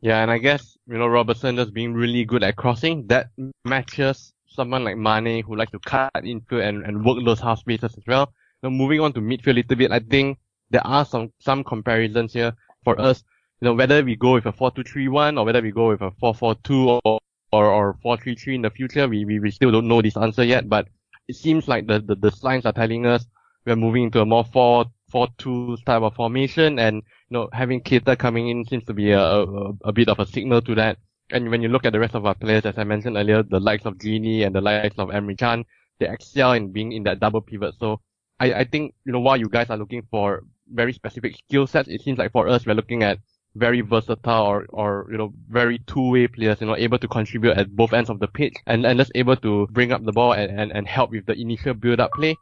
[0.00, 3.30] Yeah, and I guess, you know, Robertson just being really good at crossing, that
[3.64, 7.96] matches someone like Mane who likes to cut infield and, and work those half spaces
[7.96, 8.32] as well.
[8.62, 10.38] Now moving on to midfield a little bit, I think
[10.70, 12.52] there are some, some comparisons here
[12.84, 13.24] for us.
[13.64, 17.00] You know, whether we go with a 4-2-3-1 or whether we go with a 4-4-2
[17.02, 17.18] or,
[17.50, 20.68] or, or 4-3-3 in the future, we, we, we still don't know this answer yet,
[20.68, 20.86] but
[21.28, 23.24] it seems like the, the, the signs are telling us
[23.64, 28.18] we're moving into a more 4 4-2 type of formation and, you know, having Keita
[28.18, 30.98] coming in seems to be a, a, a bit of a signal to that.
[31.30, 33.60] And when you look at the rest of our players, as I mentioned earlier, the
[33.60, 35.64] likes of Gini and the likes of Emre Can,
[36.00, 37.76] they excel in being in that double pivot.
[37.80, 38.02] So
[38.38, 41.88] I, I think, you know, while you guys are looking for very specific skill sets,
[41.88, 43.20] it seems like for us, we're looking at
[43.56, 47.74] very versatile or, or, you know, very two-way players, you know, able to contribute at
[47.74, 50.58] both ends of the pitch and, and just able to bring up the ball and,
[50.58, 52.36] and, and help with the initial build-up play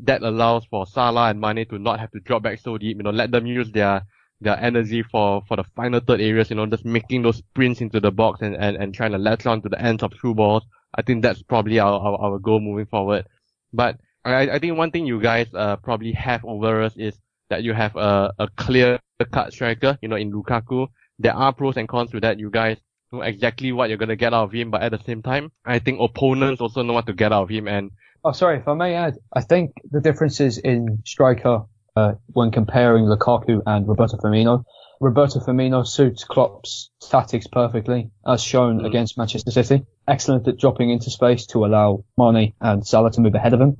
[0.00, 3.02] that allows for Salah and Mane to not have to drop back so deep, you
[3.02, 4.02] know, let them use their
[4.40, 8.00] their energy for, for the final third areas, you know, just making those sprints into
[8.00, 10.62] the box and, and, and trying to latch on to the ends of through balls.
[10.94, 13.26] I think that's probably our, our, our goal moving forward.
[13.72, 17.62] But I, I think one thing you guys uh, probably have over us is that
[17.62, 20.88] you have a, a clear cut striker, you know, in Lukaku.
[21.18, 22.38] There are pros and cons to that.
[22.38, 22.76] You guys
[23.10, 25.50] know exactly what you're going to get out of him, but at the same time,
[25.64, 27.68] I think opponents also know what to get out of him.
[27.68, 27.90] And
[28.24, 31.62] Oh, sorry, if I may add, I think the differences in striker
[31.94, 34.64] uh, when comparing Lukaku and Roberto Firmino.
[35.00, 38.86] Roberto Firmino suits Klopp's tactics perfectly, as shown mm.
[38.86, 39.86] against Manchester City.
[40.08, 43.76] Excellent at dropping into space to allow Mane and Salah to move ahead of him.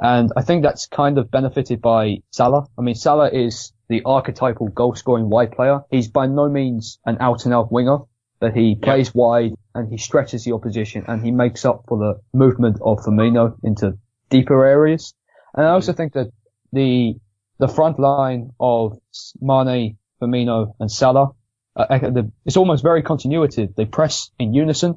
[0.00, 2.66] And I think that's kind of benefited by Salah.
[2.78, 5.80] I mean, Salah is the archetypal goal scoring wide player.
[5.90, 7.98] He's by no means an out and out winger
[8.42, 9.12] but he plays yeah.
[9.14, 13.54] wide and he stretches the opposition and he makes up for the movement of Firmino
[13.62, 13.96] into
[14.30, 15.14] deeper areas.
[15.54, 15.96] And I also mm.
[15.96, 16.32] think that
[16.72, 17.14] the
[17.58, 18.98] the front line of
[19.40, 21.30] Mane, Firmino, and Salah,
[21.76, 21.98] uh,
[22.44, 23.76] it's almost very continuative.
[23.76, 24.96] They press in unison,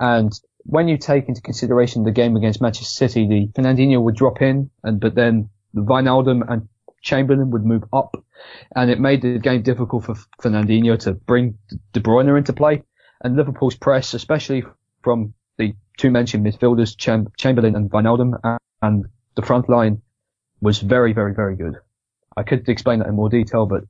[0.00, 0.32] and
[0.64, 4.70] when you take into consideration the game against Manchester City, the Fernandinho would drop in,
[4.82, 6.68] and but then Wijnaldum and
[7.02, 8.16] Chamberlain would move up,
[8.74, 11.58] and it made the game difficult for Fernandinho to bring
[11.92, 12.82] De Bruyne into play.
[13.22, 14.64] And Liverpool's press, especially
[15.02, 19.04] from the two mentioned midfielders, Cham- Chamberlain and Wijnaldum, and
[19.36, 20.02] the front line,
[20.60, 21.76] was very, very, very good.
[22.36, 23.84] I could explain that in more detail, but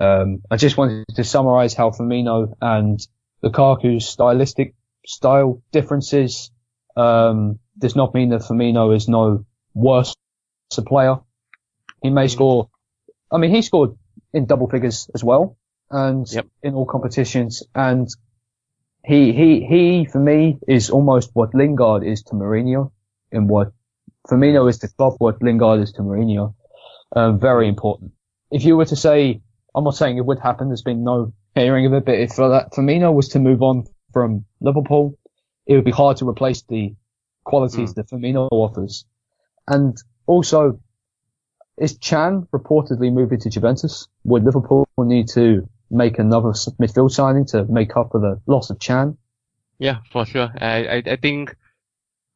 [0.00, 3.00] um, I just wanted to summarise how Firmino and
[3.42, 4.74] Lukaku's stylistic
[5.06, 6.50] style differences
[6.96, 9.44] um, does not mean that Firmino is no
[9.74, 10.14] worse
[10.78, 11.16] a player.
[12.02, 12.68] He may score.
[13.30, 13.96] I mean, he scored
[14.32, 15.56] in double figures as well,
[15.90, 16.46] and yep.
[16.62, 17.62] in all competitions.
[17.74, 18.08] And
[19.04, 22.92] he he he for me is almost what Lingard is to Mourinho,
[23.32, 23.72] and what
[24.28, 26.54] Firmino is to Klopp, what Lingard is to Mourinho.
[27.14, 28.12] Uh, very important.
[28.50, 29.40] If you were to say,
[29.74, 30.68] I'm not saying it would happen.
[30.68, 34.44] There's been no hearing of it, but if that Firmino was to move on from
[34.60, 35.18] Liverpool,
[35.66, 36.94] it would be hard to replace the
[37.44, 37.94] qualities mm.
[37.96, 39.04] that Firmino offers.
[39.66, 39.96] And
[40.26, 40.80] also,
[41.80, 44.06] is Can reportedly moving to Juventus?
[44.24, 48.78] Would Liverpool need to make another midfield signing to make up for the loss of
[48.78, 49.16] Can?
[49.78, 50.50] Yeah, for sure.
[50.60, 51.56] I, I, I think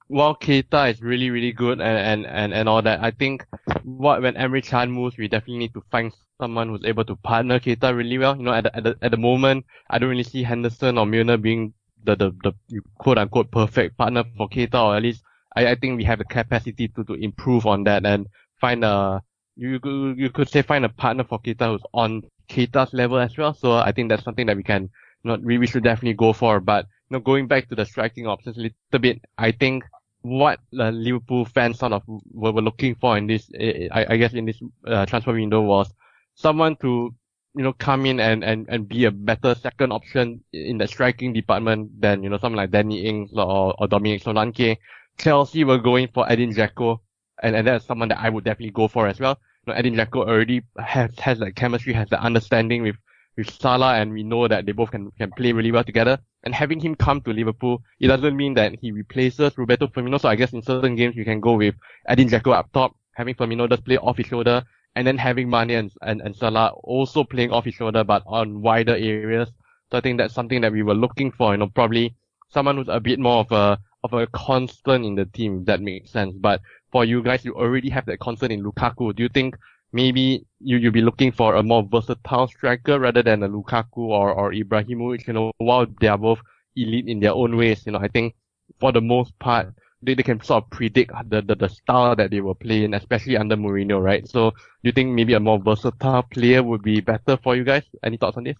[0.08, 3.44] while Keita is really, really good and, and, and, and all that, I think
[3.82, 7.60] what when Emre Can moves, we definitely need to find someone who's able to partner
[7.60, 8.36] Keita really well.
[8.36, 11.04] You know, at the, at the, at the moment, I don't really see Henderson or
[11.04, 15.22] Milner being the, the, the quote unquote perfect partner for Keita, or at least
[15.54, 18.26] I, I think we have the capacity to, to improve on that and
[18.58, 19.22] find a,
[19.56, 19.80] you,
[20.16, 23.54] you could say find a partner for Keita who's on Keita's level as well.
[23.54, 24.90] So I think that's something that we can,
[25.22, 26.60] not we, we should definitely go for.
[26.60, 29.84] But, you know, going back to the striking options a little bit, I think
[30.22, 34.32] what the Liverpool fans sort of were, were looking for in this, I, I guess
[34.32, 35.92] in this uh, transfer window was
[36.34, 37.14] someone to,
[37.56, 41.32] you know, come in and, and, and be a better second option in the striking
[41.32, 44.78] department than, you know, someone like Danny Ings or, or Dominic Solanke.
[45.18, 46.98] Chelsea were going for Edin Dzeko,
[47.42, 49.38] and, and that's someone that I would definitely go for as well.
[49.66, 52.96] You know, Edin Dzeko already has, has the chemistry, has the understanding with,
[53.36, 56.18] with Salah, and we know that they both can, can play really well together.
[56.44, 60.20] And having him come to Liverpool, it doesn't mean that he replaces Roberto Firmino.
[60.20, 61.74] So I guess in certain games you can go with
[62.06, 64.62] Edin Dzeko up top, having Firmino just play off his shoulder,
[64.94, 68.60] and then having Mane and, and, and Salah also playing off his shoulder but on
[68.60, 69.50] wider areas.
[69.90, 72.14] So I think that's something that we were looking for, you know, probably
[72.50, 75.80] someone who's a bit more of a of a constant in the team, if that
[75.80, 76.34] makes sense.
[76.38, 76.60] But
[76.94, 79.16] for you guys, you already have that constant in Lukaku.
[79.16, 79.56] Do you think
[79.92, 84.32] maybe you, you'll be looking for a more versatile striker rather than a Lukaku or,
[84.32, 86.38] or Ibrahimovic, you know, while they are both
[86.76, 88.36] elite in their own ways, you know, I think
[88.78, 92.30] for the most part, they, they can sort of predict the, the, the style that
[92.30, 94.28] they will play in, especially under Mourinho, right?
[94.28, 97.82] So do you think maybe a more versatile player would be better for you guys?
[98.04, 98.56] Any thoughts on this?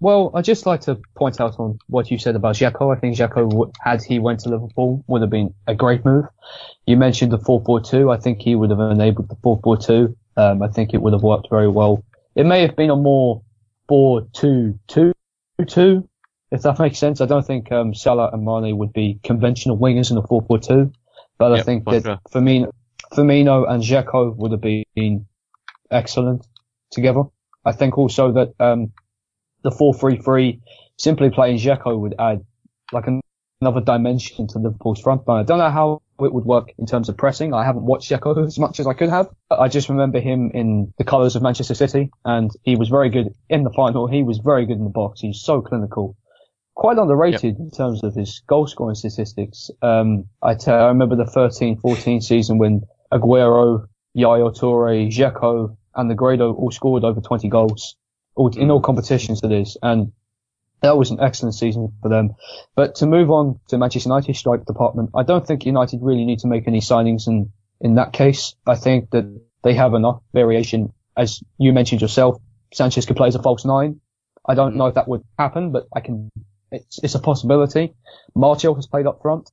[0.00, 2.96] Well, I'd just like to point out on what you said about Dzeko.
[2.96, 6.24] I think Dzeko, had he went to Liverpool, would have been a great move.
[6.86, 8.12] You mentioned the 4-4-2.
[8.14, 10.16] I think he would have enabled the 4-4-2.
[10.38, 12.02] Um, I think it would have worked very well.
[12.34, 13.42] It may have been a more
[13.90, 15.12] 4-2-2-2,
[16.50, 17.20] if that makes sense.
[17.20, 20.94] I don't think um, Salah and Mane would be conventional wingers in a 4-4-2,
[21.36, 22.18] but yep, I think that sure.
[22.32, 22.70] Firmino,
[23.12, 25.26] Firmino and Dzeko would have been
[25.90, 26.46] excellent
[26.90, 27.24] together.
[27.64, 28.92] I think also that um,
[29.62, 30.60] the 4-3-3,
[30.96, 32.44] simply playing Dzeko would add
[32.92, 33.06] like
[33.60, 35.40] another dimension to Liverpool's front line.
[35.40, 37.54] I don't know how it would work in terms of pressing.
[37.54, 39.28] I haven't watched Dzeko as much as I could have.
[39.50, 43.34] I just remember him in the colours of Manchester City and he was very good
[43.48, 44.06] in the final.
[44.06, 45.20] He was very good in the box.
[45.20, 46.16] He's so clinical.
[46.74, 47.58] Quite underrated yep.
[47.58, 49.70] in terms of his goal scoring statistics.
[49.82, 52.82] Um, I, remember the 13-14 season when
[53.12, 57.96] Aguero, Yaya Toure, Dzeko and Negredo all scored over 20 goals
[58.40, 59.76] all, in all competitions it is.
[59.82, 60.12] And
[60.82, 62.34] that was an excellent season for them.
[62.74, 66.40] But to move on to Manchester United strike department, I don't think United really need
[66.40, 68.54] to make any signings in, in that case.
[68.66, 69.26] I think that
[69.62, 70.92] they have enough variation.
[71.16, 72.40] As you mentioned yourself,
[72.72, 74.00] Sanchez could play as a false nine.
[74.48, 76.30] I don't know if that would happen, but I can,
[76.72, 77.92] it's, it's a possibility.
[78.34, 79.50] Martial has played up front,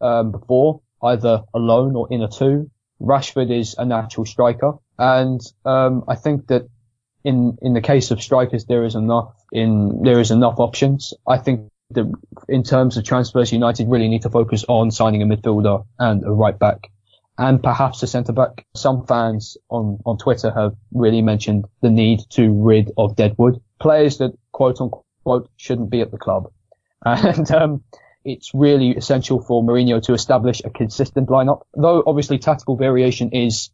[0.00, 2.70] um, before, either alone or in a two.
[3.00, 4.74] Rashford is a natural striker.
[4.96, 6.68] And, um, I think that
[7.28, 11.12] in in the case of strikers, there is enough in there is enough options.
[11.26, 12.10] I think that
[12.48, 16.32] in terms of transfers, United really need to focus on signing a midfielder and a
[16.32, 16.90] right back,
[17.36, 18.66] and perhaps a centre back.
[18.74, 24.18] Some fans on on Twitter have really mentioned the need to rid of Deadwood players
[24.18, 26.50] that quote unquote shouldn't be at the club,
[27.04, 27.84] and um,
[28.24, 31.60] it's really essential for Mourinho to establish a consistent lineup.
[31.76, 33.70] Though obviously tactical variation is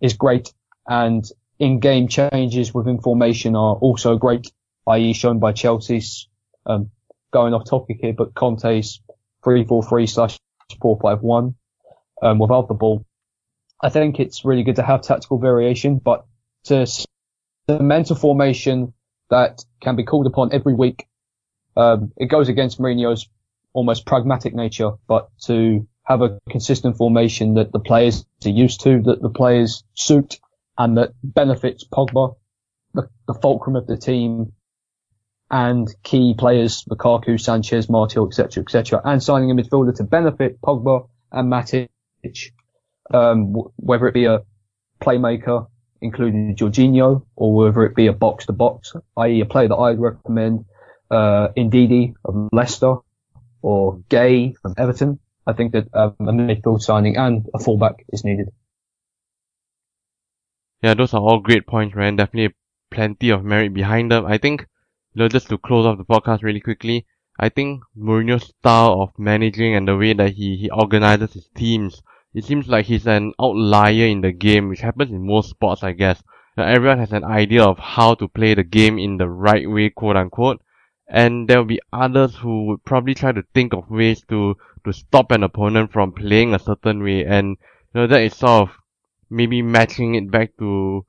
[0.00, 0.52] is great
[0.86, 1.24] and
[1.62, 4.50] in-game changes within formation are also great,
[4.88, 5.12] i.e.
[5.12, 6.26] shown by Chelsea's,
[6.66, 6.90] um,
[7.32, 9.00] going off topic here, but Conte's
[9.44, 10.38] 3-4-3 slash
[10.82, 11.54] 4-5-1,
[12.20, 13.06] um, without the ball.
[13.80, 16.26] I think it's really good to have tactical variation, but
[16.64, 16.84] to
[17.68, 18.92] the mental formation
[19.30, 21.06] that can be called upon every week,
[21.76, 23.28] um, it goes against Mourinho's
[23.72, 29.00] almost pragmatic nature, but to have a consistent formation that the players are used to,
[29.02, 30.40] that the players suit,
[30.82, 32.34] and that benefits Pogba,
[32.92, 34.52] the, the fulcrum of the team,
[35.48, 41.08] and key players, Lukaku, Sanchez, Martial, etc., etc., and signing a midfielder to benefit Pogba
[41.30, 41.88] and Matic,
[43.14, 44.40] um, whether it be a
[45.00, 45.68] playmaker,
[46.00, 49.40] including Jorginho, or whether it be a box to box, i.e.
[49.40, 50.64] a player that I'd recommend,
[51.12, 52.96] uh, Ndidi of Leicester,
[53.60, 55.20] or Gueye from Everton.
[55.46, 58.48] I think that um, a midfield signing and a fullback is needed.
[60.82, 62.16] Yeah, those are all great points, Ryan.
[62.16, 62.54] Definitely
[62.90, 64.26] plenty of merit behind them.
[64.26, 64.66] I think,
[65.14, 67.06] you know, just to close off the podcast really quickly,
[67.40, 72.02] I think Mourinho's style of managing and the way that he, he organizes his teams,
[72.34, 75.92] it seems like he's an outlier in the game, which happens in most sports, I
[75.92, 76.22] guess.
[76.56, 79.88] Now, everyone has an idea of how to play the game in the right way,
[79.88, 80.60] quote unquote.
[81.08, 84.92] And there will be others who would probably try to think of ways to, to
[84.92, 87.24] stop an opponent from playing a certain way.
[87.24, 87.56] And,
[87.94, 88.76] you know, that is sort of
[89.32, 91.04] maybe matching it back to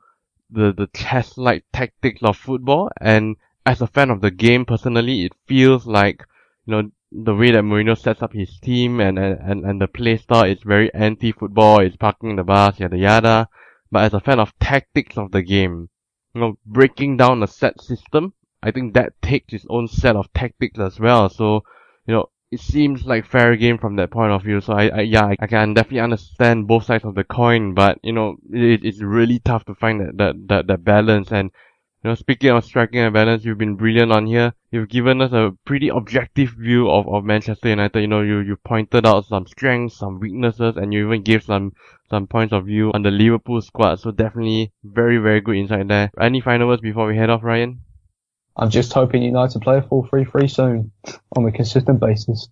[0.50, 2.90] the, the chess-like tactics of football.
[3.00, 6.24] And as a fan of the game, personally, it feels like,
[6.66, 10.18] you know, the way that Mourinho sets up his team and, and, and the play
[10.18, 13.48] style is very anti-football, it's parking the bus, yada yada.
[13.92, 15.90] But as a fan of tactics of the game,
[16.34, 20.32] you know, breaking down a set system, I think that takes its own set of
[20.34, 21.30] tactics as well.
[21.30, 21.64] So,
[22.08, 24.62] you know, it seems like fair game from that point of view.
[24.62, 27.98] So I, I yeah, I, I, can definitely understand both sides of the coin, but
[28.04, 31.32] you know, it, it's really tough to find that, that, that, that balance.
[31.32, 31.50] And,
[32.04, 34.54] you know, speaking of striking a balance, you've been brilliant on here.
[34.70, 38.02] You've given us a pretty objective view of, of Manchester United.
[38.02, 41.74] You know, you, you pointed out some strengths, some weaknesses, and you even gave some,
[42.12, 44.00] some points of view on the Liverpool squad.
[44.00, 46.12] So definitely very, very good insight there.
[46.22, 47.80] Any final words before we head off, Ryan?
[48.56, 50.92] I'm just hoping United play a 4-3-3 soon
[51.36, 52.48] on a consistent basis.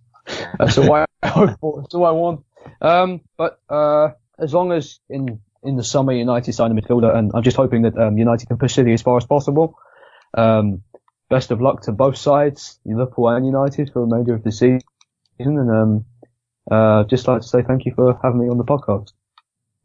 [0.58, 1.82] That's all I hope for.
[1.82, 2.44] That's all I want.
[2.80, 7.30] Um, but uh, as long as in in the summer United sign a midfielder, and
[7.34, 9.78] I'm just hoping that um, United can push City as far as possible.
[10.34, 10.82] Um,
[11.30, 14.80] best of luck to both sides, Liverpool and United, for the remainder of the season.
[15.38, 16.04] And um,
[16.70, 19.12] uh, just like to say thank you for having me on the podcast.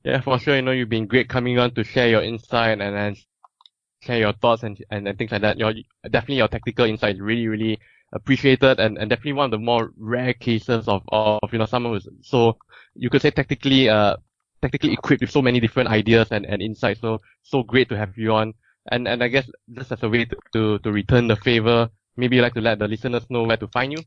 [0.03, 0.55] Yeah, for sure.
[0.55, 3.17] You know, you've been great coming on to share your insight and
[4.07, 5.57] share your thoughts and, and, and things like that.
[5.57, 7.79] Your definitely your tactical insight is really really
[8.13, 11.93] appreciated and, and definitely one of the more rare cases of, of you know someone
[11.93, 12.57] who's so
[12.95, 14.15] you could say tactically uh
[14.61, 17.01] tactically equipped with so many different ideas and, and insights.
[17.01, 18.53] So so great to have you on.
[18.91, 22.37] And and I guess just as a way to, to, to return the favor, maybe
[22.37, 23.99] you'd like to let the listeners know where to find you.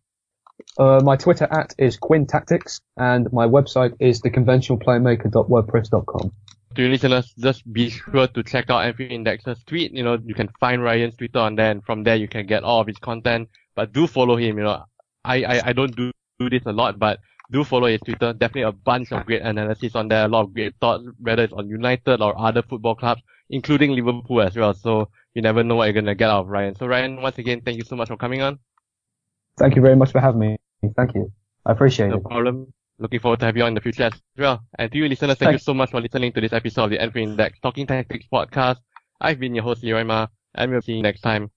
[0.78, 6.32] Uh, my Twitter at is Quinn Tactics and my website is theconventionalplaymaker.wordpress.com
[6.75, 9.93] to your listeners, just be sure to check out Anfield Index's tweet.
[9.93, 12.62] You know, you can find Ryan's Twitter on there, and from there you can get
[12.62, 13.49] all of his content.
[13.75, 14.59] But do follow him.
[14.59, 14.85] You know,
[15.25, 17.18] I I, I don't do, do this a lot, but
[17.51, 18.33] do follow his Twitter.
[18.33, 21.53] Definitely a bunch of great analysis on there, a lot of great thoughts, whether it's
[21.53, 24.75] on United or other football clubs, including Liverpool as well.
[24.75, 26.77] So you never know what you're gonna get out of Ryan.
[26.77, 28.59] So Ryan, once again, thank you so much for coming on.
[29.59, 30.57] Thank you very much for having me.
[30.97, 31.33] Thank you.
[31.66, 32.23] I appreciate no it.
[32.23, 32.73] No problem.
[33.01, 34.62] Looking forward to have you on in the future as well.
[34.78, 37.01] And to you listeners, thank you so much for listening to this episode of the
[37.01, 38.76] Anfield Index Talking Tactics podcast.
[39.20, 41.51] I've been your host, Leroy Mah, and we'll see you next time.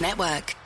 [0.00, 0.57] Network.